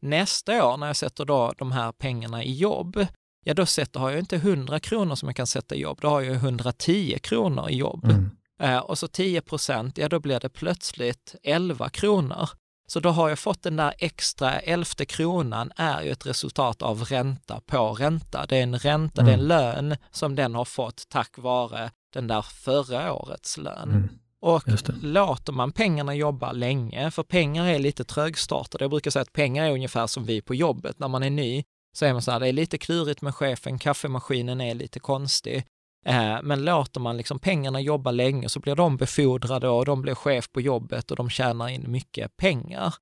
Nästa 0.00 0.66
år 0.66 0.76
när 0.76 0.86
jag 0.86 0.96
sätter 0.96 1.24
då 1.24 1.52
de 1.58 1.72
här 1.72 1.92
pengarna 1.92 2.44
i 2.44 2.54
jobb, 2.54 3.06
ja 3.44 3.54
då 3.54 3.66
sätter, 3.66 4.00
har 4.00 4.10
jag 4.10 4.18
inte 4.18 4.36
100 4.36 4.80
kronor 4.80 5.14
som 5.14 5.28
jag 5.28 5.36
kan 5.36 5.46
sätta 5.46 5.74
i 5.74 5.80
jobb, 5.80 5.98
då 6.00 6.08
har 6.08 6.20
jag 6.20 6.34
110 6.34 7.18
kronor 7.22 7.70
i 7.70 7.76
jobb. 7.76 8.04
Mm. 8.04 8.30
Eh, 8.60 8.78
och 8.78 8.98
så 8.98 9.08
10 9.08 9.40
procent, 9.40 9.98
ja 9.98 10.08
då 10.08 10.20
blir 10.20 10.40
det 10.40 10.48
plötsligt 10.48 11.34
11 11.42 11.88
kronor. 11.88 12.48
Så 12.86 13.00
då 13.00 13.08
har 13.10 13.28
jag 13.28 13.38
fått 13.38 13.62
den 13.62 13.76
där 13.76 13.94
extra 13.98 14.58
elfte 14.60 15.04
kronan 15.04 15.72
är 15.76 16.02
ju 16.02 16.10
ett 16.10 16.26
resultat 16.26 16.82
av 16.82 17.04
ränta 17.04 17.60
på 17.66 17.92
ränta. 17.92 18.46
Det 18.48 18.56
är 18.56 18.62
en 18.62 18.78
ränta, 18.78 19.22
det 19.22 19.30
är 19.30 19.34
en 19.34 19.40
Mm. 19.40 19.48
lön 19.48 19.96
som 20.10 20.34
den 20.34 20.54
har 20.54 20.64
fått 20.64 21.08
tack 21.08 21.38
vare 21.38 21.90
den 22.12 22.26
där 22.26 22.42
förra 22.42 23.12
årets 23.12 23.58
lön. 23.58 23.90
Mm. 23.90 24.08
Och 24.40 24.62
låter 25.02 25.52
man 25.52 25.72
pengarna 25.72 26.14
jobba 26.14 26.52
länge, 26.52 27.10
för 27.10 27.22
pengar 27.22 27.66
är 27.66 27.78
lite 27.78 28.04
trögstartade. 28.04 28.84
Jag 28.84 28.90
brukar 28.90 29.10
säga 29.10 29.22
att 29.22 29.32
pengar 29.32 29.64
är 29.64 29.70
ungefär 29.70 30.06
som 30.06 30.24
vi 30.24 30.40
på 30.40 30.54
jobbet. 30.54 30.98
När 30.98 31.08
man 31.08 31.22
är 31.22 31.30
ny 31.30 31.64
så 31.96 32.04
är 32.04 32.12
man 32.12 32.22
så 32.22 32.30
här, 32.30 32.40
det 32.40 32.48
är 32.48 32.52
lite 32.52 32.78
klurigt 32.78 33.22
med 33.22 33.34
chefen, 33.34 33.78
kaffemaskinen 33.78 34.60
är 34.60 34.74
lite 34.74 35.00
konstig. 35.00 35.64
Eh, 36.06 36.38
men 36.42 36.64
låter 36.64 37.00
man 37.00 37.16
liksom 37.16 37.38
pengarna 37.38 37.80
jobba 37.80 38.10
länge 38.10 38.48
så 38.48 38.60
blir 38.60 38.74
de 38.74 38.96
befordrade 38.96 39.68
och 39.68 39.84
de 39.84 40.02
blir 40.02 40.14
chef 40.14 40.52
på 40.52 40.60
jobbet 40.60 41.10
och 41.10 41.16
de 41.16 41.30
tjänar 41.30 41.68
in 41.68 41.90
mycket 41.90 42.36
pengar. 42.36 42.94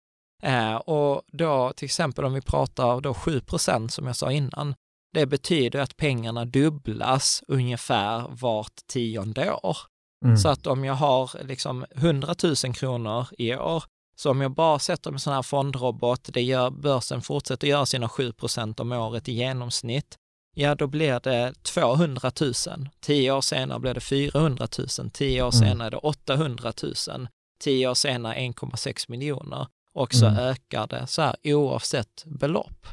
Eh, 0.43 0.75
och 0.75 1.23
då 1.33 1.73
till 1.77 1.85
exempel 1.85 2.25
om 2.25 2.35
vi 2.35 2.41
pratar 2.41 3.01
då 3.01 3.13
7% 3.13 3.89
som 3.89 4.07
jag 4.07 4.17
sa 4.17 4.33
innan, 4.33 4.75
det 5.13 5.27
betyder 5.27 5.81
att 5.81 5.97
pengarna 5.97 6.45
dubblas 6.45 7.43
ungefär 7.49 8.27
vart 8.29 8.87
tionde 8.87 9.53
år. 9.53 9.77
Mm. 10.25 10.37
Så 10.37 10.49
att 10.49 10.67
om 10.67 10.85
jag 10.85 10.95
har 10.95 11.45
liksom 11.45 11.85
100 11.95 12.35
000 12.43 12.75
kronor 12.75 13.27
i 13.39 13.55
år, 13.55 13.85
så 14.17 14.31
om 14.31 14.41
jag 14.41 14.51
bara 14.51 14.79
sätter 14.79 15.13
en 15.13 15.19
sån 15.19 15.33
här 15.33 15.43
fondrobot, 15.43 16.29
det 16.33 16.43
gör, 16.43 16.71
börsen 16.71 17.23
fortsätter 17.23 17.69
göra 17.69 17.87
sina 17.87 18.07
7% 18.07 18.81
om 18.81 18.93
året 18.93 19.29
i 19.29 19.33
genomsnitt, 19.33 20.19
ja 20.55 20.75
då 20.75 20.87
blir 20.87 21.21
det 21.21 21.53
200 21.63 22.31
000. 22.41 22.53
Tio 23.01 23.33
år 23.33 23.41
senare 23.41 23.81
blir 23.81 23.95
det 23.95 24.01
400 24.01 24.69
000, 24.99 25.11
tio 25.11 25.43
år 25.43 25.55
Mm. 25.55 25.69
senare 25.69 25.87
är 25.87 25.91
det 25.91 25.97
800 25.97 26.73
000, 26.83 27.29
tio 27.59 27.89
år 27.89 27.95
senare 27.95 28.35
1,6 28.35 29.05
miljoner 29.11 29.67
och 29.95 30.15
så 30.15 30.27
Mm. 30.27 30.39
ökar 30.39 30.87
det 30.87 31.07
så 31.07 31.23
här 31.23 31.37
oavsett 31.45 32.25
belopp. 32.27 32.87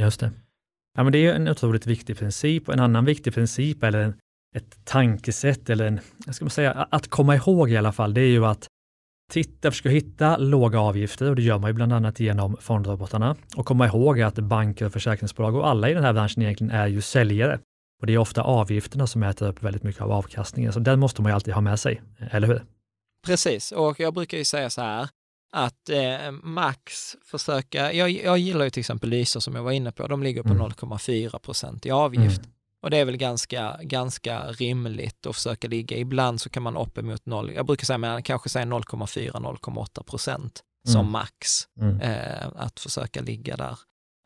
Just 0.00 0.20
det. 0.20 0.30
Ja, 0.96 1.02
men 1.02 1.12
det 1.12 1.18
är 1.26 1.34
en 1.34 1.48
otroligt 1.48 1.86
viktig 1.86 2.18
princip 2.18 2.68
och 2.68 2.74
en 2.74 2.80
annan 2.80 3.04
viktig 3.04 3.34
princip 3.34 3.82
eller 3.82 3.98
en, 3.98 4.14
ett 4.56 4.84
tankesätt 4.84 5.70
eller 5.70 5.86
en, 5.86 6.00
jag 6.26 6.34
ska 6.34 6.44
man 6.44 6.50
säga, 6.50 6.72
att 6.90 7.08
komma 7.08 7.36
ihåg 7.36 7.70
i 7.70 7.76
alla 7.76 7.92
fall, 7.92 8.14
det 8.14 8.20
är 8.20 8.28
ju 8.28 8.46
att 8.46 8.66
titta, 9.32 9.70
försöka 9.70 9.88
hitta 9.88 10.36
låga 10.36 10.80
avgifter 10.80 11.30
och 11.30 11.36
det 11.36 11.42
gör 11.42 11.58
man 11.58 11.70
ju 11.70 11.74
bland 11.74 11.92
annat 11.92 12.20
genom 12.20 12.56
fondrobotarna 12.60 13.36
och 13.56 13.66
komma 13.66 13.86
ihåg 13.86 14.20
att 14.20 14.34
banker 14.34 14.86
och 14.86 14.92
försäkringsbolag 14.92 15.54
och 15.54 15.68
alla 15.68 15.90
i 15.90 15.94
den 15.94 16.04
här 16.04 16.12
branschen 16.12 16.42
egentligen 16.42 16.70
är 16.70 16.86
ju 16.86 17.00
säljare 17.00 17.58
och 18.00 18.06
det 18.06 18.14
är 18.14 18.18
ofta 18.18 18.42
avgifterna 18.42 19.06
som 19.06 19.22
äter 19.22 19.48
upp 19.48 19.62
väldigt 19.62 19.82
mycket 19.82 20.02
av 20.02 20.12
avkastningen, 20.12 20.72
så 20.72 20.80
den 20.80 20.98
måste 21.00 21.22
man 21.22 21.30
ju 21.30 21.34
alltid 21.34 21.54
ha 21.54 21.60
med 21.60 21.80
sig, 21.80 22.02
eller 22.30 22.48
hur? 22.48 22.64
Precis, 23.26 23.72
och 23.72 24.00
jag 24.00 24.14
brukar 24.14 24.38
ju 24.38 24.44
säga 24.44 24.70
så 24.70 24.80
här 24.80 25.08
att 25.52 25.88
eh, 25.90 26.30
max 26.42 27.16
försöka, 27.24 27.92
jag, 27.92 28.10
jag 28.10 28.38
gillar 28.38 28.64
ju 28.64 28.70
till 28.70 28.80
exempel 28.80 29.10
Lysa 29.10 29.40
som 29.40 29.54
jag 29.54 29.62
var 29.62 29.72
inne 29.72 29.92
på, 29.92 30.06
de 30.06 30.22
ligger 30.22 30.42
på 30.42 30.48
Mm. 30.48 30.62
0,4 30.66 31.38
procent 31.38 31.86
i 31.86 31.90
avgift. 31.90 32.38
Mm. 32.38 32.50
Och 32.86 32.90
det 32.90 32.96
är 32.96 33.04
väl 33.04 33.16
ganska, 33.16 33.76
ganska 33.82 34.46
rimligt 34.46 35.26
att 35.26 35.34
försöka 35.34 35.68
ligga. 35.68 35.96
Ibland 35.96 36.40
så 36.40 36.50
kan 36.50 36.62
man 36.62 36.76
uppemot 36.76 37.26
noll, 37.26 37.52
jag 37.54 37.66
brukar 37.66 37.84
säga 37.84 37.98
man 37.98 38.22
kanske 38.22 38.48
säga 38.48 38.64
0,4-0,8 38.64 40.02
procent 40.02 40.62
som 40.88 41.00
mm. 41.00 41.12
max, 41.12 41.68
mm. 41.80 42.00
Eh, 42.00 42.48
att 42.56 42.80
försöka 42.80 43.20
ligga 43.20 43.56
där. 43.56 43.78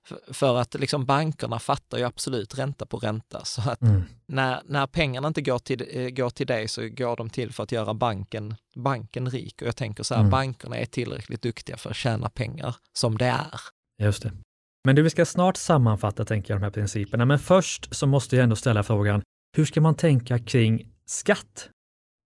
För, 0.09 0.35
för 0.35 0.57
att 0.57 0.75
liksom 0.75 1.07
bankerna 1.07 1.59
fattar 1.59 1.99
ju 1.99 2.05
absolut 2.05 2.59
ränta 2.59 2.87
på 2.87 2.97
ränta. 2.97 3.41
Så 3.45 3.71
att 3.71 3.83
mm. 3.83 4.03
när, 4.27 4.63
när 4.65 4.87
pengarna 4.87 5.29
inte 5.29 5.43
går 5.43 5.59
till, 5.59 5.87
eh, 5.91 6.09
går 6.09 6.31
till 6.31 6.47
dig 6.47 6.69
så 6.69 6.89
går 6.89 7.17
de 7.17 7.31
till 7.31 7.53
för 7.53 7.63
att 7.63 7.73
göra 7.73 7.95
banken, 7.95 8.55
banken 8.77 9.31
rik. 9.31 9.63
Och 9.63 9.69
jag 9.69 9.77
tänker 9.77 10.03
så 10.03 10.15
här, 10.15 10.21
mm. 10.21 10.31
bankerna 10.31 10.77
är 10.77 10.87
tillräckligt 10.87 11.43
duktiga 11.43 11.77
för 11.77 11.91
att 11.91 11.97
tjäna 11.97 12.29
pengar 12.29 12.77
som 12.93 13.19
det 13.19 13.27
är. 13.27 13.61
Just 14.03 14.23
det. 14.23 14.33
Men 14.85 14.97
du, 14.97 15.03
vi 15.03 15.11
ska 15.11 15.27
snart 15.27 15.57
sammanfatta, 15.57 16.25
tänker 16.25 16.55
jag, 16.55 16.61
de 16.61 16.65
här 16.65 16.71
principerna. 16.71 17.25
Men 17.25 17.39
först 17.39 17.95
så 17.95 18.07
måste 18.07 18.37
jag 18.37 18.43
ändå 18.43 18.57
ställa 18.57 18.83
frågan, 18.83 19.23
hur 19.57 19.65
ska 19.65 19.81
man 19.81 19.95
tänka 19.95 20.39
kring 20.39 20.89
skatt 21.07 21.71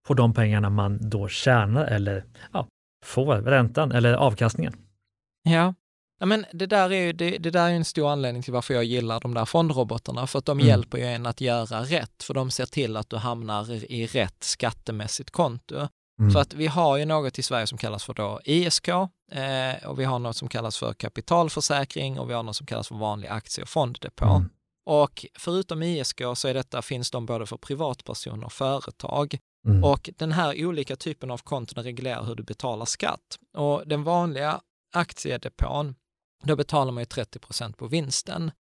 på 0.09 0.15
de 0.15 0.35
pengarna 0.35 0.71
man 0.71 1.11
då 1.11 1.29
tjänar 1.29 1.87
eller 1.87 2.25
ja, 2.53 2.69
får, 3.05 3.35
räntan 3.35 3.93
eller 3.93 4.15
avkastningen? 4.15 4.77
Ja, 5.43 5.75
Ja, 6.21 6.27
men 6.27 6.47
det, 6.53 6.67
där 6.67 6.93
är 6.93 7.05
ju, 7.05 7.13
det, 7.13 7.39
det, 7.39 7.51
där 7.51 7.69
är 7.69 7.73
en 7.73 7.85
stor 7.85 8.13
anledning 8.13 8.43
till 8.43 8.53
varför 8.53 8.75
jag 8.75 8.85
gillar 8.85 9.21
de 9.21 9.35
där 9.35 9.45
fondrobotarna, 9.45 10.27
för 10.27 10.39
att 10.39 10.45
de 10.45 10.59
mm. 10.59 10.69
hjälper 10.69 10.99
ju 10.99 11.05
en 11.05 11.27
att 11.27 11.41
göra 11.41 11.83
rätt, 11.83 12.23
för 12.23 12.35
de 12.35 12.51
ser 12.51 12.67
till 12.67 12.97
att 12.97 13.11
du 13.11 13.17
hamnar 13.17 13.73
i 13.93 14.07
rätt 14.07 14.43
skattemässigt 14.45 15.31
konto. 15.31 15.89
Mm. 16.21 16.33
För 16.33 16.41
att 16.41 16.55
vi 16.55 16.67
har 16.67 16.97
ju 16.97 17.05
något 17.05 17.39
i 17.39 17.43
Sverige 17.43 17.67
som 17.67 17.79
kallas 17.79 18.05
för 18.05 18.15
då 18.15 18.41
ISK 18.45 18.89
eh, 18.89 19.87
och 19.87 19.99
vi 20.01 20.05
har 20.05 20.19
något 20.19 20.37
som 20.37 20.49
kallas 20.49 20.79
för 20.79 20.93
kapitalförsäkring 20.93 22.19
och 22.19 22.31
vi 22.31 22.35
har 22.35 22.43
något 22.43 22.57
som 22.57 22.67
kallas 22.67 22.89
för 22.89 22.95
vanlig 22.95 23.29
aktie 23.29 23.63
och 23.63 23.69
fonddepå. 23.69 24.25
Mm. 24.25 24.49
Och 24.87 25.27
förutom 25.39 25.83
ISK 25.83 26.21
så 26.35 26.49
är 26.49 26.55
detta, 26.55 26.83
finns 26.83 27.11
de 27.11 27.27
både 27.27 27.47
för 27.47 27.57
privatpersoner 27.57 28.47
och 28.47 28.53
företag. 28.53 29.39
Mm. 29.67 29.85
Och 29.85 30.11
den 30.17 30.33
här 30.33 30.67
olika 30.67 30.97
typen 30.97 31.31
av 31.31 31.39
konton 31.39 31.85
reglerar 31.85 32.25
hur 32.25 32.35
du 32.35 32.43
betalar 32.43 32.85
skatt. 32.85 33.39
Och 33.57 33.83
den 33.87 34.05
vanliga 34.05 34.61
aktiedepån, 34.95 35.95
då 36.45 36.57
betalar 36.57 36.93
man 36.93 37.01
ju 37.01 37.07
30 37.07 37.39
procent 37.39 37.77
på 37.77 37.87
vinsten. 37.87 38.51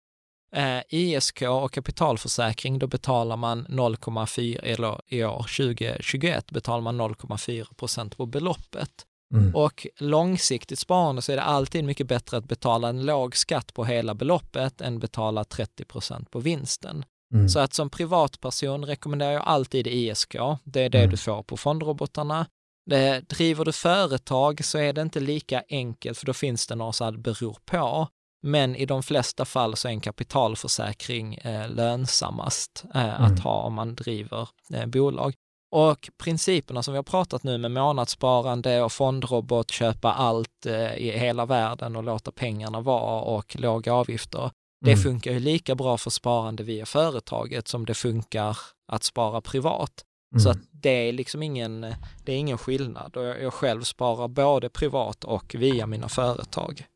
Eh, 0.54 0.82
ISK 0.88 1.42
och 1.42 1.72
kapitalförsäkring, 1.72 2.78
då 2.78 2.86
betalar 2.86 3.36
man 3.36 3.66
0,4, 3.66 4.60
eller 4.62 5.00
i 5.06 5.24
år 5.24 5.46
2021 5.56 6.50
betalar 6.50 6.80
man 6.80 7.00
0,4 7.00 7.74
procent 7.74 8.16
på 8.16 8.26
beloppet. 8.26 8.90
Mm. 9.34 9.54
Och 9.54 9.86
långsiktigt 9.98 10.78
sparande 10.78 11.22
så 11.22 11.32
är 11.32 11.36
det 11.36 11.42
alltid 11.42 11.84
mycket 11.84 12.06
bättre 12.06 12.36
att 12.36 12.44
betala 12.44 12.88
en 12.88 13.06
låg 13.06 13.36
skatt 13.36 13.74
på 13.74 13.84
hela 13.84 14.14
beloppet 14.14 14.80
än 14.80 14.98
betala 14.98 15.44
30 15.44 15.84
procent 15.84 16.30
på 16.30 16.40
vinsten. 16.40 17.04
Mm. 17.34 17.48
Så 17.48 17.58
att 17.58 17.74
som 17.74 17.90
privatperson 17.90 18.84
rekommenderar 18.84 19.32
jag 19.32 19.42
alltid 19.42 19.86
ISK. 19.86 20.36
Det 20.64 20.80
är 20.80 20.88
det 20.88 20.98
mm. 20.98 21.10
du 21.10 21.16
får 21.16 21.42
på 21.42 21.56
fondrobotarna. 21.56 22.46
Det, 22.90 23.28
driver 23.28 23.64
du 23.64 23.72
företag 23.72 24.64
så 24.64 24.78
är 24.78 24.92
det 24.92 25.02
inte 25.02 25.20
lika 25.20 25.62
enkelt, 25.68 26.18
för 26.18 26.26
då 26.26 26.32
finns 26.32 26.66
det 26.66 26.74
några 26.74 26.92
så 26.92 27.04
här 27.04 27.12
beror 27.12 27.56
på. 27.64 28.08
Men 28.46 28.76
i 28.76 28.87
de 28.87 29.02
flesta 29.02 29.44
fall 29.44 29.76
så 29.76 29.88
är 29.88 29.92
en 29.92 30.00
kapitalförsäkring 30.00 31.35
eh, 31.35 31.68
lönsammast 31.70 32.85
eh, 32.94 33.14
mm. 33.14 33.33
att 33.33 33.40
ha 33.40 33.62
om 33.62 33.74
man 33.74 33.94
driver 33.94 34.48
eh, 34.74 34.87
bolag. 34.87 35.35
Och 35.70 36.11
principerna 36.18 36.83
som 36.83 36.92
vi 36.94 36.98
har 36.98 37.02
pratat 37.02 37.42
nu 37.42 37.59
med 37.59 37.70
månadssparande 37.70 38.83
och 38.83 38.92
fondrobot, 38.92 39.70
köpa 39.70 40.12
allt 40.12 40.66
eh, 40.66 40.94
i 40.94 41.18
hela 41.18 41.46
världen 41.46 41.96
och 41.96 42.02
låta 42.02 42.33
pengarna 42.33 42.80
vara 42.80 43.20
och 43.20 43.57
låga 43.59 43.94
avgifter. 43.94 44.40
Mm. 44.40 44.50
Det 44.80 44.96
funkar 44.96 45.33
ju 45.33 45.40
lika 45.40 45.74
bra 45.74 45.98
för 45.98 46.11
sparande 46.11 46.62
via 46.62 46.87
företaget 46.87 47.68
som 47.68 47.87
det 47.87 47.94
funkar 47.94 48.59
att 48.92 49.02
spara 49.02 49.40
privat. 49.40 50.04
Mm. 50.33 50.40
Så 50.40 50.50
att 50.50 50.59
det 50.70 51.09
är 51.09 51.12
liksom 51.12 51.42
ingen, 51.42 51.80
det 52.24 52.33
är 52.33 52.37
ingen 52.37 52.59
skillnad 52.59 53.16
och 53.16 53.24
jag, 53.24 53.42
jag 53.42 53.54
själv 53.54 53.83
sparar 53.83 54.28
både 54.28 54.68
privat 54.68 55.24
och 55.24 55.54
via 55.59 55.87
mina 55.87 56.09
företag. 56.09 56.87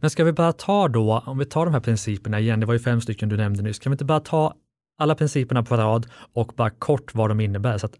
Men 0.00 0.10
ska 0.10 0.24
vi 0.24 0.32
bara 0.32 0.52
ta 0.52 0.88
då, 0.88 1.22
om 1.26 1.38
vi 1.38 1.44
tar 1.44 1.64
de 1.64 1.74
här 1.74 1.80
principerna 1.80 2.40
igen, 2.40 2.60
det 2.60 2.66
var 2.66 2.74
ju 2.74 2.80
fem 2.80 3.00
stycken 3.00 3.28
du 3.28 3.36
nämnde 3.36 3.62
nyss, 3.62 3.78
kan 3.78 3.90
vi 3.90 3.94
inte 3.94 4.04
bara 4.04 4.20
ta 4.20 4.54
alla 4.98 5.14
principerna 5.14 5.62
på 5.62 5.76
rad 5.76 6.06
och 6.32 6.52
bara 6.56 6.70
kort 6.70 7.14
vad 7.14 7.30
de 7.30 7.40
innebär 7.40 7.78
så 7.78 7.86
att 7.86 7.94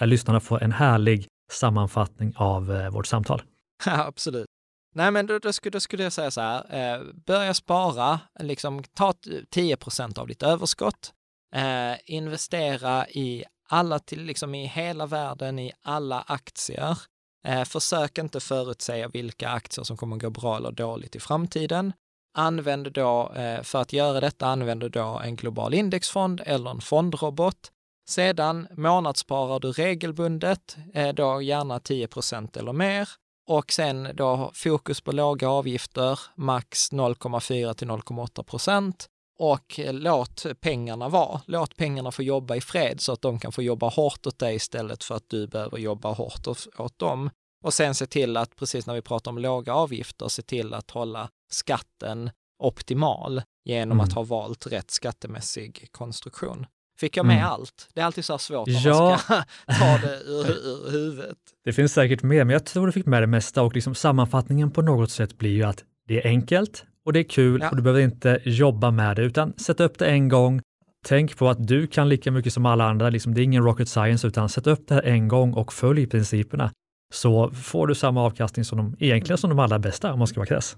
äh, 0.00 0.06
lyssnarna 0.06 0.40
får 0.40 0.62
en 0.62 0.72
härlig 0.72 1.26
sammanfattning 1.52 2.32
av 2.36 2.72
eh, 2.72 2.90
vårt 2.90 3.06
samtal? 3.06 3.42
Ja, 3.86 4.06
absolut. 4.06 4.46
Nej, 4.94 5.10
men 5.10 5.26
då, 5.26 5.38
då, 5.38 5.52
skulle, 5.52 5.70
då 5.70 5.80
skulle 5.80 6.02
jag 6.02 6.12
säga 6.12 6.30
så 6.30 6.40
här, 6.40 6.94
eh, 6.94 7.02
börja 7.26 7.54
spara, 7.54 8.20
liksom 8.40 8.82
ta 8.94 9.12
10% 9.54 10.18
av 10.18 10.28
ditt 10.28 10.42
överskott, 10.42 11.12
eh, 11.54 12.14
investera 12.14 13.08
i 13.08 13.44
alla 13.68 13.98
till, 13.98 14.24
liksom 14.24 14.54
i 14.54 14.66
hela 14.66 15.06
världen, 15.06 15.58
i 15.58 15.72
alla 15.82 16.20
aktier. 16.20 16.98
Eh, 17.44 17.64
försök 17.64 18.18
inte 18.18 18.40
förutsäga 18.40 19.08
vilka 19.08 19.48
aktier 19.48 19.84
som 19.84 19.96
kommer 19.96 20.16
gå 20.16 20.30
bra 20.30 20.56
eller 20.56 20.72
dåligt 20.72 21.16
i 21.16 21.20
framtiden. 21.20 21.92
Använd 22.34 22.92
då, 22.92 23.32
eh, 23.32 23.62
för 23.62 23.80
att 23.80 23.92
göra 23.92 24.20
detta, 24.20 24.46
använder 24.46 24.88
då 24.88 25.20
en 25.24 25.36
global 25.36 25.74
indexfond 25.74 26.40
eller 26.46 26.70
en 26.70 26.80
fondrobot. 26.80 27.72
Sedan 28.08 28.68
månadssparar 28.76 29.60
du 29.60 29.72
regelbundet, 29.72 30.76
eh, 30.94 31.08
då 31.08 31.42
gärna 31.42 31.78
10% 31.78 32.56
eller 32.56 32.72
mer. 32.72 33.08
Och 33.48 33.72
sen 33.72 34.08
då 34.14 34.50
fokus 34.54 35.00
på 35.00 35.12
låga 35.12 35.48
avgifter, 35.48 36.20
max 36.36 36.92
0,4 36.92 37.74
till 37.74 37.88
0,8 37.88 38.42
procent 38.42 39.08
och 39.38 39.80
låt 39.92 40.46
pengarna 40.60 41.08
vara. 41.08 41.40
Låt 41.46 41.76
pengarna 41.76 42.10
få 42.12 42.22
jobba 42.22 42.56
i 42.56 42.60
fred 42.60 43.00
så 43.00 43.12
att 43.12 43.22
de 43.22 43.38
kan 43.38 43.52
få 43.52 43.62
jobba 43.62 43.88
hårt 43.88 44.26
åt 44.26 44.38
dig 44.38 44.54
istället 44.54 45.04
för 45.04 45.14
att 45.14 45.28
du 45.28 45.46
behöver 45.46 45.78
jobba 45.78 46.12
hårt 46.12 46.46
åt 46.78 46.98
dem. 46.98 47.30
Och 47.64 47.74
sen 47.74 47.94
se 47.94 48.06
till 48.06 48.36
att, 48.36 48.56
precis 48.56 48.86
när 48.86 48.94
vi 48.94 49.02
pratar 49.02 49.30
om 49.30 49.38
låga 49.38 49.74
avgifter, 49.74 50.28
se 50.28 50.42
till 50.42 50.74
att 50.74 50.90
hålla 50.90 51.28
skatten 51.50 52.30
optimal 52.58 53.42
genom 53.64 53.96
mm. 53.98 54.04
att 54.04 54.12
ha 54.12 54.22
valt 54.22 54.66
rätt 54.66 54.90
skattemässig 54.90 55.88
konstruktion. 55.90 56.66
Fick 56.98 57.16
jag 57.16 57.26
med 57.26 57.36
mm. 57.36 57.48
allt? 57.48 57.88
Det 57.94 58.00
är 58.00 58.04
alltid 58.04 58.24
så 58.24 58.38
svårt 58.38 58.68
när 58.68 58.86
ja. 58.86 59.08
man 59.08 59.18
ska 59.18 59.34
ta 59.78 59.98
det 60.06 60.20
ur, 60.24 60.50
ur 60.50 60.90
huvudet. 60.90 61.38
Det 61.64 61.72
finns 61.72 61.92
säkert 61.92 62.22
mer, 62.22 62.44
men 62.44 62.52
jag 62.52 62.66
tror 62.66 62.86
du 62.86 62.92
fick 62.92 63.06
med 63.06 63.22
det 63.22 63.26
mesta 63.26 63.62
och 63.62 63.74
liksom 63.74 63.94
sammanfattningen 63.94 64.70
på 64.70 64.82
något 64.82 65.10
sätt 65.10 65.38
blir 65.38 65.50
ju 65.50 65.62
att 65.62 65.84
det 66.08 66.22
är 66.22 66.26
enkelt, 66.26 66.84
och 67.06 67.12
det 67.12 67.20
är 67.20 67.24
kul 67.24 67.60
ja. 67.60 67.70
och 67.70 67.76
du 67.76 67.82
behöver 67.82 68.00
inte 68.00 68.40
jobba 68.44 68.90
med 68.90 69.16
det 69.16 69.22
utan 69.22 69.52
sätt 69.56 69.80
upp 69.80 69.98
det 69.98 70.06
en 70.06 70.28
gång. 70.28 70.60
Tänk 71.04 71.36
på 71.36 71.48
att 71.48 71.66
du 71.66 71.86
kan 71.86 72.08
lika 72.08 72.30
mycket 72.30 72.52
som 72.52 72.66
alla 72.66 72.84
andra, 72.84 73.10
liksom, 73.10 73.34
det 73.34 73.40
är 73.40 73.44
ingen 73.44 73.64
rocket 73.64 73.88
science 73.88 74.26
utan 74.26 74.48
sätt 74.48 74.66
upp 74.66 74.88
det 74.88 74.94
här 74.94 75.02
en 75.02 75.28
gång 75.28 75.52
och 75.52 75.72
följ 75.72 76.06
principerna 76.06 76.72
så 77.14 77.50
får 77.50 77.86
du 77.86 77.94
samma 77.94 78.22
avkastning 78.22 78.64
som 78.64 78.78
de, 78.78 78.96
egentligen 78.98 79.38
som 79.38 79.50
de 79.50 79.58
allra 79.58 79.78
bästa 79.78 80.12
om 80.12 80.18
man 80.18 80.28
ska 80.28 80.40
vara 80.40 80.46
krass. 80.46 80.76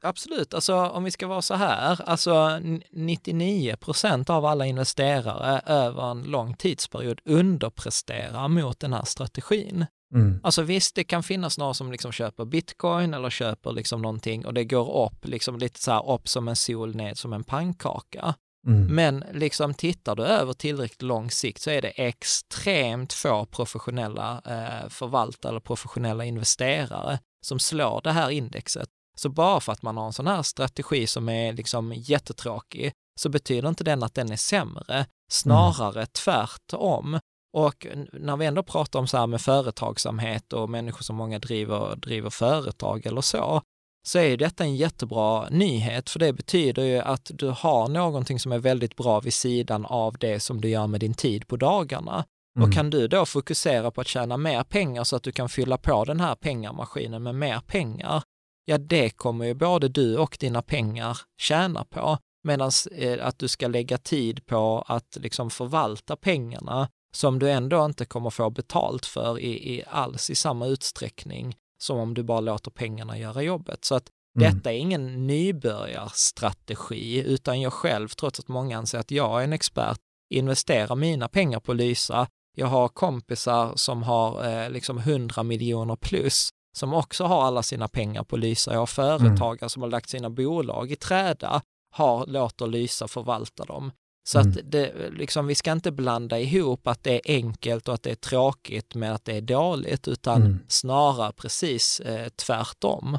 absolut, 0.00 0.54
alltså 0.54 0.74
om 0.74 1.04
vi 1.04 1.10
ska 1.10 1.26
vara 1.26 1.42
så 1.42 1.54
här, 1.54 2.00
alltså 2.06 2.60
99 2.90 3.76
procent 3.76 4.30
av 4.30 4.44
alla 4.44 4.66
investerare 4.66 5.60
över 5.66 6.10
en 6.10 6.22
lång 6.22 6.54
tidsperiod 6.54 7.20
underpresterar 7.24 8.48
mot 8.48 8.80
den 8.80 8.92
här 8.92 9.04
strategin. 9.04 9.86
Mm. 10.14 10.40
Alltså 10.42 10.62
visst, 10.62 10.94
det 10.94 11.04
kan 11.04 11.22
finnas 11.22 11.58
några 11.58 11.74
som 11.74 11.92
liksom 11.92 12.12
köper 12.12 12.44
bitcoin 12.44 13.14
eller 13.14 13.30
köper 13.30 13.72
liksom 13.72 14.02
någonting 14.02 14.46
och 14.46 14.54
det 14.54 14.64
går 14.64 15.06
upp, 15.06 15.26
liksom 15.26 15.58
lite 15.58 15.80
så 15.80 15.90
här 15.90 16.10
upp 16.10 16.28
som 16.28 16.48
en 16.48 16.56
sol, 16.56 16.94
ned 16.94 17.18
som 17.18 17.32
en 17.32 17.44
pannkaka. 17.44 18.34
Mm. 18.66 18.94
Men 18.94 19.24
liksom 19.32 19.74
tittar 19.74 20.16
du 20.16 20.22
över 20.22 20.52
tillräckligt 20.52 21.02
lång 21.02 21.30
sikt 21.30 21.62
så 21.62 21.70
är 21.70 21.82
det 21.82 21.88
extremt 21.88 23.12
få 23.12 23.46
professionella 23.46 24.42
eh, 24.44 24.88
förvaltare 24.88 25.50
eller 25.50 25.60
professionella 25.60 26.24
investerare 26.24 27.18
som 27.46 27.58
slår 27.58 28.00
det 28.04 28.12
här 28.12 28.30
indexet. 28.30 28.88
Så 29.18 29.28
bara 29.28 29.60
för 29.60 29.72
att 29.72 29.82
man 29.82 29.96
har 29.96 30.06
en 30.06 30.12
sån 30.12 30.26
här 30.26 30.42
strategi 30.42 31.06
som 31.06 31.28
är 31.28 31.52
liksom 31.52 31.92
jättetråkig 31.96 32.92
så 33.20 33.28
betyder 33.28 33.68
inte 33.68 33.84
den 33.84 34.02
att 34.02 34.14
den 34.14 34.32
är 34.32 34.36
sämre, 34.36 35.06
snarare 35.30 36.00
mm. 36.00 36.06
tvärtom. 36.24 37.18
Och 37.56 37.86
när 38.12 38.36
vi 38.36 38.46
ändå 38.46 38.62
pratar 38.62 38.98
om 38.98 39.06
så 39.06 39.16
här 39.16 39.26
med 39.26 39.40
företagsamhet 39.40 40.52
och 40.52 40.70
människor 40.70 41.02
som 41.02 41.16
många 41.16 41.38
driver, 41.38 41.96
driver 41.96 42.30
företag 42.30 43.06
eller 43.06 43.20
så, 43.20 43.62
så 44.06 44.18
är 44.18 44.36
detta 44.36 44.64
en 44.64 44.76
jättebra 44.76 45.48
nyhet, 45.48 46.10
för 46.10 46.18
det 46.18 46.32
betyder 46.32 46.82
ju 46.82 46.98
att 46.98 47.30
du 47.34 47.48
har 47.48 47.88
någonting 47.88 48.38
som 48.38 48.52
är 48.52 48.58
väldigt 48.58 48.96
bra 48.96 49.20
vid 49.20 49.34
sidan 49.34 49.86
av 49.86 50.18
det 50.18 50.40
som 50.40 50.60
du 50.60 50.68
gör 50.68 50.86
med 50.86 51.00
din 51.00 51.14
tid 51.14 51.46
på 51.46 51.56
dagarna. 51.56 52.24
Mm. 52.56 52.68
Och 52.68 52.74
kan 52.74 52.90
du 52.90 53.08
då 53.08 53.26
fokusera 53.26 53.90
på 53.90 54.00
att 54.00 54.08
tjäna 54.08 54.36
mer 54.36 54.64
pengar 54.64 55.04
så 55.04 55.16
att 55.16 55.22
du 55.22 55.32
kan 55.32 55.48
fylla 55.48 55.78
på 55.78 56.04
den 56.04 56.20
här 56.20 56.34
pengamaskinen 56.34 57.22
med 57.22 57.34
mer 57.34 57.60
pengar, 57.66 58.22
ja 58.64 58.78
det 58.78 59.10
kommer 59.10 59.44
ju 59.44 59.54
både 59.54 59.88
du 59.88 60.16
och 60.16 60.36
dina 60.40 60.62
pengar 60.62 61.18
tjäna 61.40 61.84
på. 61.84 62.18
Medan 62.44 62.70
eh, 62.92 63.26
att 63.26 63.38
du 63.38 63.48
ska 63.48 63.68
lägga 63.68 63.98
tid 63.98 64.46
på 64.46 64.84
att 64.86 65.16
liksom 65.20 65.50
förvalta 65.50 66.16
pengarna 66.16 66.88
som 67.14 67.38
du 67.38 67.50
ändå 67.50 67.84
inte 67.84 68.04
kommer 68.04 68.30
få 68.30 68.50
betalt 68.50 69.06
för 69.06 69.38
i, 69.38 69.74
i 69.74 69.84
alls 69.88 70.30
i 70.30 70.34
samma 70.34 70.66
utsträckning 70.66 71.56
som 71.82 71.98
om 71.98 72.14
du 72.14 72.22
bara 72.22 72.40
låter 72.40 72.70
pengarna 72.70 73.18
göra 73.18 73.42
jobbet. 73.42 73.84
Så 73.84 73.94
att 73.94 74.10
Detta 74.36 74.72
är 74.72 74.76
ingen 74.78 75.26
nybörjarstrategi, 75.26 77.22
utan 77.26 77.60
jag 77.60 77.72
själv, 77.72 78.08
trots 78.08 78.40
att 78.40 78.48
många 78.48 78.78
anser 78.78 78.98
att 78.98 79.10
jag 79.10 79.40
är 79.40 79.44
en 79.44 79.52
expert, 79.52 79.98
investerar 80.34 80.94
mina 80.94 81.28
pengar 81.28 81.60
på 81.60 81.72
Lysa. 81.72 82.28
Jag 82.56 82.66
har 82.66 82.88
kompisar 82.88 83.72
som 83.76 84.02
har 84.02 84.48
eh, 84.48 84.70
liksom 84.70 84.98
100 84.98 85.42
miljoner 85.42 85.96
plus, 85.96 86.50
som 86.78 86.94
också 86.94 87.24
har 87.24 87.44
alla 87.44 87.62
sina 87.62 87.88
pengar 87.88 88.24
på 88.24 88.36
Lysa. 88.36 88.72
Jag 88.72 88.78
har 88.78 88.86
företagare 88.86 89.58
mm. 89.60 89.68
som 89.68 89.82
har 89.82 89.90
lagt 89.90 90.08
sina 90.08 90.30
bolag 90.30 90.92
i 90.92 90.96
träda, 90.96 91.62
har, 91.94 92.26
låter 92.26 92.66
Lysa 92.66 93.08
förvalta 93.08 93.64
dem. 93.64 93.92
Så 94.28 94.38
mm. 94.38 94.50
att 94.50 94.58
det, 94.64 95.10
liksom, 95.10 95.46
vi 95.46 95.54
ska 95.54 95.72
inte 95.72 95.92
blanda 95.92 96.38
ihop 96.38 96.86
att 96.86 97.04
det 97.04 97.14
är 97.14 97.34
enkelt 97.36 97.88
och 97.88 97.94
att 97.94 98.02
det 98.02 98.10
är 98.10 98.14
tråkigt 98.14 98.94
med 98.94 99.14
att 99.14 99.24
det 99.24 99.36
är 99.36 99.40
dåligt, 99.40 100.08
utan 100.08 100.42
mm. 100.42 100.58
snarare 100.68 101.32
precis 101.32 102.00
eh, 102.00 102.28
tvärtom. 102.28 103.18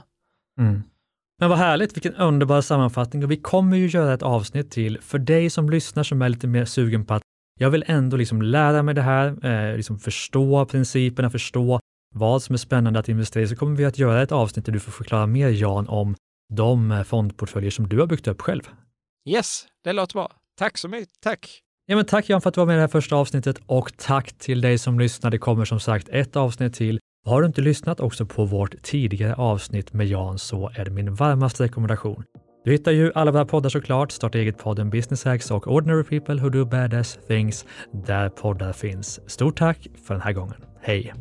Mm. 0.60 0.84
Men 1.40 1.50
vad 1.50 1.58
härligt, 1.58 1.96
vilken 1.96 2.16
underbar 2.16 2.62
sammanfattning 2.62 3.24
och 3.24 3.32
vi 3.32 3.38
kommer 3.38 3.78
ju 3.78 3.88
göra 3.88 4.14
ett 4.14 4.24
avsnitt 4.24 4.72
till 4.72 5.02
för 5.02 5.20
dig 5.20 5.50
som 5.50 5.70
lyssnar 5.70 6.04
som 6.04 6.22
är 6.22 6.30
lite 6.30 6.48
mer 6.48 6.66
sugen 6.66 7.06
på 7.06 7.14
att 7.14 7.22
jag 7.60 7.70
vill 7.70 7.84
ändå 7.88 8.18
liksom 8.18 8.42
lära 8.42 8.84
mig 8.84 8.96
det 8.96 9.02
här, 9.02 9.46
eh, 9.46 9.78
liksom 9.78 10.00
förstå 10.00 10.66
principerna, 10.66 11.30
förstå 11.30 11.80
vad 12.16 12.44
som 12.44 12.54
är 12.54 12.58
spännande 12.58 13.00
att 13.00 13.10
investera 13.10 13.44
i, 13.44 13.48
så 13.48 13.56
kommer 13.56 13.76
vi 13.76 13.86
att 13.86 13.98
göra 13.98 14.22
ett 14.22 14.32
avsnitt 14.32 14.66
där 14.66 14.74
du 14.74 14.80
får 14.80 14.92
förklara 14.92 15.28
mer 15.28 15.50
Jan 15.50 15.88
om 15.88 16.16
de 16.54 16.92
eh, 16.92 17.04
fondportföljer 17.04 17.72
som 17.72 17.90
du 17.90 18.00
har 18.00 18.08
byggt 18.08 18.28
upp 18.28 18.42
själv. 18.42 18.70
Yes, 19.30 19.66
det 19.84 19.94
låter 19.94 20.14
bra. 20.14 20.32
Tack 20.60 20.78
så 20.78 20.88
mycket. 20.88 21.10
Tack! 21.22 21.62
Ja, 21.86 21.96
men 21.96 22.06
tack 22.06 22.30
Jan 22.30 22.42
för 22.42 22.50
att 22.50 22.54
du 22.54 22.62
var 22.62 22.66
med 22.66 22.74
i 22.74 22.76
det 22.76 22.82
här 22.82 22.88
första 22.88 23.16
avsnittet 23.16 23.58
och 23.66 23.98
tack 23.98 24.38
till 24.38 24.62
dig 24.62 24.78
som 24.78 25.00
lyssnar. 25.00 25.32
Det 25.32 25.38
kommer 25.38 25.66
som 25.66 25.80
sagt 25.80 26.10
ett 26.10 26.36
avsnitt 26.36 26.74
till. 26.74 27.00
Har 27.26 27.42
du 27.42 27.48
inte 27.48 27.62
lyssnat 27.62 28.00
också 28.00 28.26
på 28.26 28.46
vårt 28.46 28.84
tidigare 28.84 29.36
avsnitt 29.36 29.94
med 29.94 30.08
Jan 30.08 30.40
så 30.40 30.72
är 30.76 30.86
det 30.86 30.92
min 30.92 31.16
varmaste 31.16 31.64
rekommendation. 31.64 32.24
Du 32.66 32.72
hittar 32.72 32.92
ju 32.92 33.12
alla 33.16 33.32
våra 33.32 33.46
poddar 33.46 33.70
såklart, 33.70 34.12
Starta 34.12 34.38
eget-podden 34.38 34.90
Business 34.90 35.26
Hacks 35.26 35.52
och 35.52 35.68
Ordinary 35.68 36.04
People 36.04 36.42
Who 36.42 36.50
Do 36.50 36.66
Badass 36.66 37.20
Things 37.28 37.66
där 37.92 38.30
poddar 38.30 38.74
finns. 38.74 39.30
Stort 39.30 39.58
tack 39.58 39.88
för 40.08 40.14
den 40.14 40.24
här 40.24 40.34
gången. 40.34 40.56
Hej! 40.82 41.14